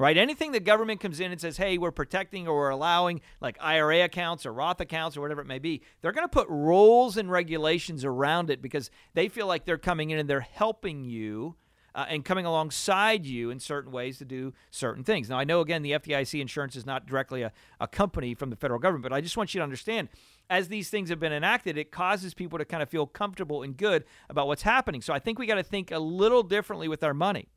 right? 0.00 0.16
Anything 0.16 0.52
the 0.52 0.60
government 0.60 0.98
comes 0.98 1.20
in 1.20 1.30
and 1.30 1.38
says, 1.38 1.58
hey, 1.58 1.76
we're 1.76 1.90
protecting 1.90 2.48
or 2.48 2.56
we're 2.56 2.70
allowing, 2.70 3.20
like 3.42 3.58
IRA 3.60 4.00
accounts 4.00 4.46
or 4.46 4.52
Roth 4.54 4.80
accounts 4.80 5.14
or 5.14 5.20
whatever 5.20 5.42
it 5.42 5.46
may 5.46 5.58
be, 5.58 5.82
they're 6.00 6.10
going 6.10 6.24
to 6.24 6.28
put 6.28 6.48
rules 6.48 7.18
and 7.18 7.30
regulations 7.30 8.02
around 8.02 8.48
it 8.48 8.62
because 8.62 8.90
they 9.12 9.28
feel 9.28 9.46
like 9.46 9.66
they're 9.66 9.76
coming 9.76 10.08
in 10.08 10.18
and 10.18 10.28
they're 10.28 10.40
helping 10.40 11.04
you. 11.04 11.54
Uh, 11.92 12.06
and 12.08 12.24
coming 12.24 12.46
alongside 12.46 13.26
you 13.26 13.50
in 13.50 13.58
certain 13.58 13.90
ways 13.90 14.16
to 14.16 14.24
do 14.24 14.54
certain 14.70 15.02
things. 15.02 15.28
Now, 15.28 15.40
I 15.40 15.42
know, 15.42 15.60
again, 15.60 15.82
the 15.82 15.90
FDIC 15.90 16.40
insurance 16.40 16.76
is 16.76 16.86
not 16.86 17.04
directly 17.04 17.42
a, 17.42 17.50
a 17.80 17.88
company 17.88 18.32
from 18.32 18.48
the 18.48 18.54
federal 18.54 18.78
government, 18.78 19.02
but 19.02 19.12
I 19.12 19.20
just 19.20 19.36
want 19.36 19.54
you 19.54 19.58
to 19.58 19.64
understand 19.64 20.08
as 20.48 20.68
these 20.68 20.88
things 20.88 21.10
have 21.10 21.18
been 21.18 21.32
enacted, 21.32 21.76
it 21.76 21.90
causes 21.90 22.32
people 22.32 22.60
to 22.60 22.64
kind 22.64 22.80
of 22.80 22.88
feel 22.88 23.08
comfortable 23.08 23.64
and 23.64 23.76
good 23.76 24.04
about 24.28 24.46
what's 24.46 24.62
happening. 24.62 25.02
So 25.02 25.12
I 25.12 25.18
think 25.18 25.40
we 25.40 25.46
got 25.46 25.56
to 25.56 25.64
think 25.64 25.90
a 25.90 25.98
little 25.98 26.44
differently 26.44 26.86
with 26.86 27.02
our 27.02 27.12
money. 27.12 27.48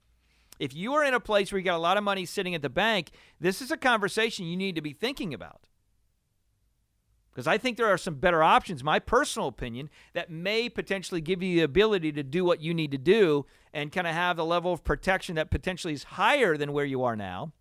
If 0.59 0.73
you 0.73 0.93
are 0.93 1.03
in 1.03 1.13
a 1.13 1.19
place 1.19 1.51
where 1.51 1.59
you 1.59 1.65
got 1.65 1.77
a 1.77 1.79
lot 1.79 1.97
of 1.97 2.03
money 2.03 2.25
sitting 2.25 2.55
at 2.55 2.61
the 2.61 2.69
bank, 2.69 3.11
this 3.39 3.61
is 3.61 3.71
a 3.71 3.77
conversation 3.77 4.45
you 4.45 4.57
need 4.57 4.75
to 4.75 4.81
be 4.81 4.93
thinking 4.93 5.33
about. 5.33 5.67
Because 7.31 7.47
I 7.47 7.57
think 7.57 7.77
there 7.77 7.87
are 7.87 7.97
some 7.97 8.15
better 8.15 8.43
options, 8.43 8.83
my 8.83 8.99
personal 8.99 9.47
opinion, 9.47 9.89
that 10.13 10.29
may 10.29 10.69
potentially 10.69 11.19
give 11.19 11.41
you 11.41 11.55
the 11.55 11.63
ability 11.63 12.11
to 12.11 12.23
do 12.23 12.45
what 12.45 12.61
you 12.61 12.75
need 12.75 12.91
to 12.91 12.97
do 12.99 13.47
and 13.73 13.91
kind 13.91 14.05
of 14.05 14.13
have 14.13 14.37
the 14.37 14.45
level 14.45 14.71
of 14.71 14.83
protection 14.83 15.35
that 15.35 15.49
potentially 15.49 15.93
is 15.93 16.03
higher 16.03 16.55
than 16.57 16.73
where 16.73 16.85
you 16.85 17.03
are 17.03 17.15
now 17.15 17.51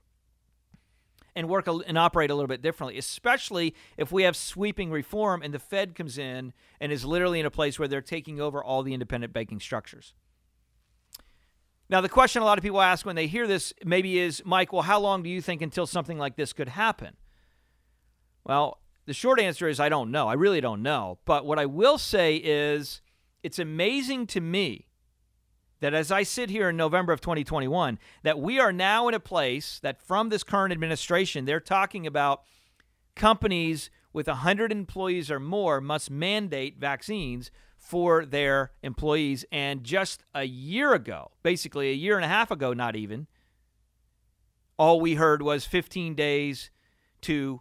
and 1.35 1.49
work 1.49 1.67
and 1.67 1.97
operate 1.97 2.31
a 2.31 2.35
little 2.35 2.49
bit 2.49 2.61
differently, 2.61 2.99
especially 2.99 3.75
if 3.97 4.13
we 4.13 4.25
have 4.25 4.37
sweeping 4.37 4.91
reform 4.91 5.43
and 5.43 5.55
the 5.55 5.59
Fed 5.59 5.95
comes 5.95 6.19
in 6.19 6.53
and 6.79 6.93
is 6.93 7.07
literally 7.07 7.41
in 7.41 7.47
a 7.47 7.51
place 7.51 7.79
where 7.79 7.89
they're 7.89 8.03
taking 8.03 8.41
over 8.41 8.63
all 8.63 8.83
the 8.83 8.93
independent 8.93 9.33
banking 9.33 9.59
structures. 9.59 10.13
Now, 11.93 12.01
the 12.01 12.09
question 12.09 12.41
a 12.41 12.47
lot 12.47 12.57
of 12.57 12.65
people 12.65 12.81
ask 12.81 13.05
when 13.05 13.17
they 13.17 13.27
hear 13.27 13.47
this 13.47 13.75
maybe 13.85 14.19
is, 14.19 14.43
Mike, 14.47 14.73
well, 14.73 14.81
how 14.81 14.99
long 14.99 15.23
do 15.23 15.29
you 15.29 15.43
think 15.43 15.61
until 15.61 15.87
something 15.87 16.17
like 16.17 16.37
this 16.37 16.55
could 16.55 16.71
happen? 16.71 17.19
Well, 18.45 18.79
the 19.05 19.13
short 19.13 19.39
answer 19.39 19.69
is 19.69 19.79
I 19.79 19.91
don't 19.91 20.11
know. 20.11 20.27
I 20.27 20.33
really 20.33 20.63
don't 20.63 20.83
know. 20.83 21.19
But 21.27 21.45
what 21.45 21.59
I 21.59 21.67
will 21.67 21.99
say 21.99 22.37
is 22.37 23.03
it's 23.43 23.59
amazing 23.59 24.27
to 24.29 24.41
me 24.41 24.87
that 25.81 25.93
as 25.93 26.11
I 26.11 26.23
sit 26.23 26.49
here 26.49 26.71
in 26.71 26.79
November 26.79 27.13
of 27.13 27.21
2021, 27.21 27.99
that 28.23 28.39
we 28.39 28.59
are 28.59 28.73
now 28.73 29.07
in 29.09 29.13
a 29.13 29.21
place 29.21 29.79
that 29.83 30.01
from 30.01 30.31
this 30.31 30.45
current 30.45 30.73
administration, 30.73 31.45
they're 31.45 31.61
talking 31.61 32.07
about 32.07 32.41
companies 33.15 33.91
with 34.15 34.29
100 34.29 34.73
employees 34.73 35.31
or 35.31 35.39
more 35.39 35.79
must 35.79 36.11
mandate 36.11 36.79
vaccines 36.79 37.51
for 37.83 38.25
their 38.25 38.71
employees. 38.83 39.45
And 39.51 39.83
just 39.83 40.25
a 40.35 40.45
year 40.45 40.95
ago, 40.95 41.33
basically 41.43 41.91
a 41.91 41.95
year 41.95 42.15
and 42.15 42.25
a 42.25 42.29
half 42.29 42.51
ago, 42.53 42.73
not 42.73 42.95
even, 42.95 43.27
all 44.79 45.01
we 45.01 45.15
heard 45.15 45.43
was 45.43 45.65
15 45.67 46.15
days 46.15 46.71
to 47.23 47.61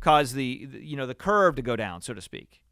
cause 0.00 0.32
the 0.32 0.68
you 0.80 0.96
know 0.96 1.06
the 1.06 1.14
curve 1.14 1.56
to 1.56 1.62
go 1.62 1.76
down, 1.76 2.00
so 2.00 2.14
to 2.14 2.20
speak. 2.20 2.62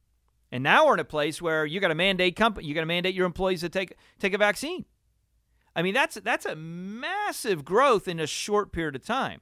And 0.52 0.62
now 0.64 0.86
we're 0.86 0.94
in 0.94 1.00
a 1.00 1.04
place 1.04 1.42
where 1.42 1.66
you 1.66 1.80
got 1.80 1.88
to 1.88 1.94
mandate 1.94 2.34
company, 2.34 2.66
you 2.66 2.74
got 2.74 2.80
to 2.80 2.86
mandate 2.86 3.14
your 3.14 3.26
employees 3.26 3.60
to 3.60 3.68
take 3.68 3.94
take 4.18 4.32
a 4.32 4.38
vaccine. 4.38 4.84
I 5.74 5.82
mean, 5.82 5.94
that's 5.94 6.16
that's 6.16 6.46
a 6.46 6.56
massive 6.56 7.64
growth 7.64 8.08
in 8.08 8.20
a 8.20 8.26
short 8.26 8.72
period 8.72 8.96
of 8.96 9.04
time. 9.04 9.40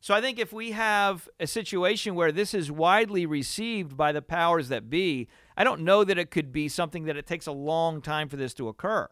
So 0.00 0.14
I 0.14 0.20
think 0.20 0.38
if 0.38 0.52
we 0.52 0.72
have 0.72 1.28
a 1.40 1.46
situation 1.46 2.14
where 2.14 2.30
this 2.30 2.54
is 2.54 2.70
widely 2.70 3.26
received 3.26 3.96
by 3.96 4.12
the 4.12 4.22
powers 4.22 4.68
that 4.68 4.88
be, 4.88 5.28
I 5.56 5.64
don't 5.64 5.80
know 5.80 6.04
that 6.04 6.18
it 6.18 6.30
could 6.30 6.52
be 6.52 6.68
something 6.68 7.04
that 7.04 7.16
it 7.16 7.26
takes 7.26 7.46
a 7.46 7.52
long 7.52 8.00
time 8.00 8.28
for 8.28 8.36
this 8.36 8.54
to 8.54 8.68
occur. 8.68 9.08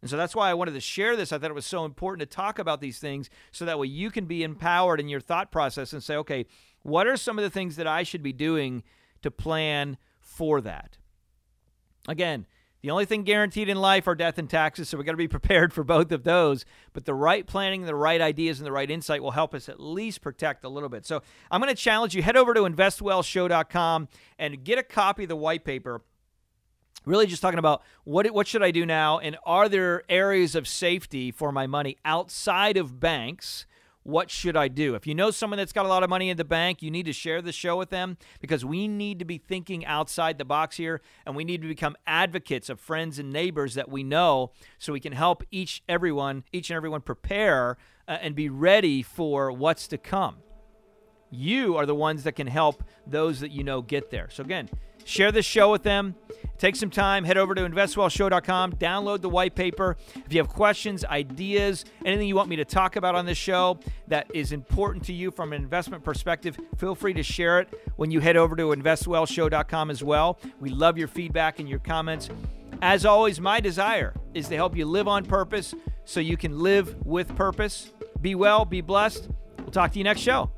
And 0.00 0.08
so 0.08 0.16
that's 0.16 0.36
why 0.36 0.48
I 0.48 0.54
wanted 0.54 0.74
to 0.74 0.80
share 0.80 1.16
this. 1.16 1.32
I 1.32 1.38
thought 1.38 1.50
it 1.50 1.54
was 1.54 1.66
so 1.66 1.84
important 1.84 2.30
to 2.30 2.36
talk 2.36 2.60
about 2.60 2.80
these 2.80 3.00
things 3.00 3.28
so 3.50 3.64
that 3.64 3.80
way 3.80 3.88
you 3.88 4.12
can 4.12 4.26
be 4.26 4.44
empowered 4.44 5.00
in 5.00 5.08
your 5.08 5.20
thought 5.20 5.50
process 5.50 5.92
and 5.92 6.02
say, 6.02 6.14
okay, 6.16 6.46
what 6.82 7.08
are 7.08 7.16
some 7.16 7.36
of 7.36 7.42
the 7.42 7.50
things 7.50 7.74
that 7.76 7.88
I 7.88 8.04
should 8.04 8.22
be 8.22 8.32
doing 8.32 8.84
to 9.22 9.32
plan 9.32 9.96
for 10.20 10.60
that? 10.60 10.98
Again, 12.06 12.46
the 12.80 12.90
only 12.90 13.06
thing 13.06 13.24
guaranteed 13.24 13.68
in 13.68 13.76
life 13.76 14.06
are 14.06 14.14
death 14.14 14.38
and 14.38 14.48
taxes, 14.48 14.88
so 14.88 14.96
we've 14.96 15.06
got 15.06 15.12
to 15.12 15.18
be 15.18 15.28
prepared 15.38 15.72
for 15.72 15.82
both 15.82 16.12
of 16.12 16.24
those. 16.24 16.64
But 16.92 17.04
the 17.04 17.14
right 17.14 17.46
planning, 17.46 17.82
the 17.82 17.94
right 17.94 18.20
ideas, 18.20 18.60
and 18.60 18.66
the 18.66 18.72
right 18.72 18.90
insight 18.90 19.22
will 19.22 19.32
help 19.32 19.54
us 19.54 19.68
at 19.68 19.80
least 19.80 20.20
protect 20.20 20.64
a 20.64 20.68
little 20.68 20.88
bit. 20.88 21.04
So 21.04 21.22
I'm 21.50 21.60
going 21.60 21.74
to 21.74 21.80
challenge 21.80 22.14
you 22.14 22.22
head 22.22 22.36
over 22.36 22.54
to 22.54 22.60
investwellshow.com 22.60 24.08
and 24.38 24.64
get 24.64 24.78
a 24.78 24.82
copy 24.82 25.24
of 25.24 25.28
the 25.28 25.36
white 25.36 25.64
paper. 25.64 26.02
Really, 27.04 27.26
just 27.26 27.42
talking 27.42 27.58
about 27.58 27.82
what 28.04 28.30
what 28.32 28.46
should 28.46 28.62
I 28.62 28.70
do 28.70 28.84
now, 28.84 29.18
and 29.18 29.36
are 29.46 29.68
there 29.68 30.02
areas 30.08 30.54
of 30.54 30.68
safety 30.68 31.30
for 31.30 31.52
my 31.52 31.66
money 31.66 31.96
outside 32.04 32.76
of 32.76 33.00
banks? 33.00 33.66
What 34.08 34.30
should 34.30 34.56
I 34.56 34.68
do? 34.68 34.94
If 34.94 35.06
you 35.06 35.14
know 35.14 35.30
someone 35.30 35.58
that's 35.58 35.74
got 35.74 35.84
a 35.84 35.88
lot 35.88 36.02
of 36.02 36.08
money 36.08 36.30
in 36.30 36.38
the 36.38 36.44
bank, 36.44 36.80
you 36.80 36.90
need 36.90 37.04
to 37.04 37.12
share 37.12 37.42
the 37.42 37.52
show 37.52 37.76
with 37.76 37.90
them 37.90 38.16
because 38.40 38.64
we 38.64 38.88
need 38.88 39.18
to 39.18 39.26
be 39.26 39.36
thinking 39.36 39.84
outside 39.84 40.38
the 40.38 40.46
box 40.46 40.78
here 40.78 41.02
and 41.26 41.36
we 41.36 41.44
need 41.44 41.60
to 41.60 41.68
become 41.68 41.94
advocates 42.06 42.70
of 42.70 42.80
friends 42.80 43.18
and 43.18 43.30
neighbors 43.30 43.74
that 43.74 43.90
we 43.90 44.02
know 44.02 44.50
so 44.78 44.94
we 44.94 45.00
can 45.00 45.12
help 45.12 45.42
each 45.50 45.82
everyone, 45.90 46.44
each 46.54 46.70
and 46.70 46.76
everyone 46.78 47.02
prepare 47.02 47.76
uh, 48.08 48.12
and 48.22 48.34
be 48.34 48.48
ready 48.48 49.02
for 49.02 49.52
what's 49.52 49.86
to 49.88 49.98
come. 49.98 50.36
You 51.30 51.76
are 51.76 51.84
the 51.84 51.94
ones 51.94 52.24
that 52.24 52.32
can 52.32 52.46
help 52.46 52.82
those 53.06 53.40
that 53.40 53.50
you 53.50 53.62
know 53.62 53.82
get 53.82 54.10
there. 54.10 54.30
So 54.30 54.42
again, 54.42 54.70
Share 55.08 55.32
this 55.32 55.46
show 55.46 55.70
with 55.70 55.84
them. 55.84 56.14
Take 56.58 56.76
some 56.76 56.90
time, 56.90 57.24
head 57.24 57.38
over 57.38 57.54
to 57.54 57.62
investwellshow.com, 57.62 58.72
download 58.74 59.22
the 59.22 59.28
white 59.30 59.54
paper. 59.54 59.96
If 60.14 60.34
you 60.34 60.38
have 60.38 60.50
questions, 60.50 61.02
ideas, 61.02 61.86
anything 62.04 62.28
you 62.28 62.36
want 62.36 62.50
me 62.50 62.56
to 62.56 62.64
talk 62.66 62.96
about 62.96 63.14
on 63.14 63.24
this 63.24 63.38
show 63.38 63.78
that 64.08 64.26
is 64.34 64.52
important 64.52 65.06
to 65.06 65.14
you 65.14 65.30
from 65.30 65.54
an 65.54 65.62
investment 65.62 66.04
perspective, 66.04 66.58
feel 66.76 66.94
free 66.94 67.14
to 67.14 67.22
share 67.22 67.58
it 67.60 67.72
when 67.96 68.10
you 68.10 68.20
head 68.20 68.36
over 68.36 68.54
to 68.54 68.64
investwellshow.com 68.64 69.90
as 69.90 70.04
well. 70.04 70.38
We 70.60 70.68
love 70.68 70.98
your 70.98 71.08
feedback 71.08 71.58
and 71.58 71.66
your 71.66 71.78
comments. 71.78 72.28
As 72.82 73.06
always, 73.06 73.40
my 73.40 73.60
desire 73.60 74.12
is 74.34 74.48
to 74.48 74.56
help 74.56 74.76
you 74.76 74.84
live 74.84 75.08
on 75.08 75.24
purpose 75.24 75.74
so 76.04 76.20
you 76.20 76.36
can 76.36 76.58
live 76.58 76.94
with 77.06 77.34
purpose. 77.34 77.92
Be 78.20 78.34
well, 78.34 78.66
be 78.66 78.82
blessed. 78.82 79.30
We'll 79.56 79.70
talk 79.70 79.92
to 79.92 79.98
you 79.98 80.04
next 80.04 80.20
show. 80.20 80.50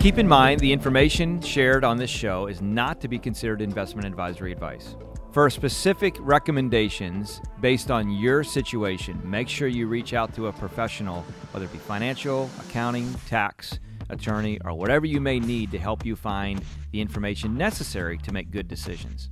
Keep 0.00 0.16
in 0.16 0.26
mind 0.26 0.60
the 0.60 0.72
information 0.72 1.42
shared 1.42 1.84
on 1.84 1.98
this 1.98 2.08
show 2.08 2.46
is 2.46 2.62
not 2.62 3.02
to 3.02 3.06
be 3.06 3.18
considered 3.18 3.60
investment 3.60 4.06
advisory 4.06 4.50
advice. 4.50 4.96
For 5.30 5.50
specific 5.50 6.16
recommendations 6.20 7.42
based 7.60 7.90
on 7.90 8.10
your 8.10 8.42
situation, 8.42 9.20
make 9.22 9.46
sure 9.46 9.68
you 9.68 9.88
reach 9.88 10.14
out 10.14 10.34
to 10.36 10.46
a 10.46 10.52
professional, 10.54 11.20
whether 11.50 11.66
it 11.66 11.72
be 11.72 11.76
financial, 11.76 12.48
accounting, 12.60 13.12
tax, 13.28 13.78
attorney, 14.08 14.58
or 14.64 14.72
whatever 14.72 15.04
you 15.04 15.20
may 15.20 15.38
need 15.38 15.70
to 15.72 15.78
help 15.78 16.06
you 16.06 16.16
find 16.16 16.64
the 16.92 17.00
information 17.02 17.54
necessary 17.54 18.16
to 18.16 18.32
make 18.32 18.50
good 18.50 18.68
decisions. 18.68 19.28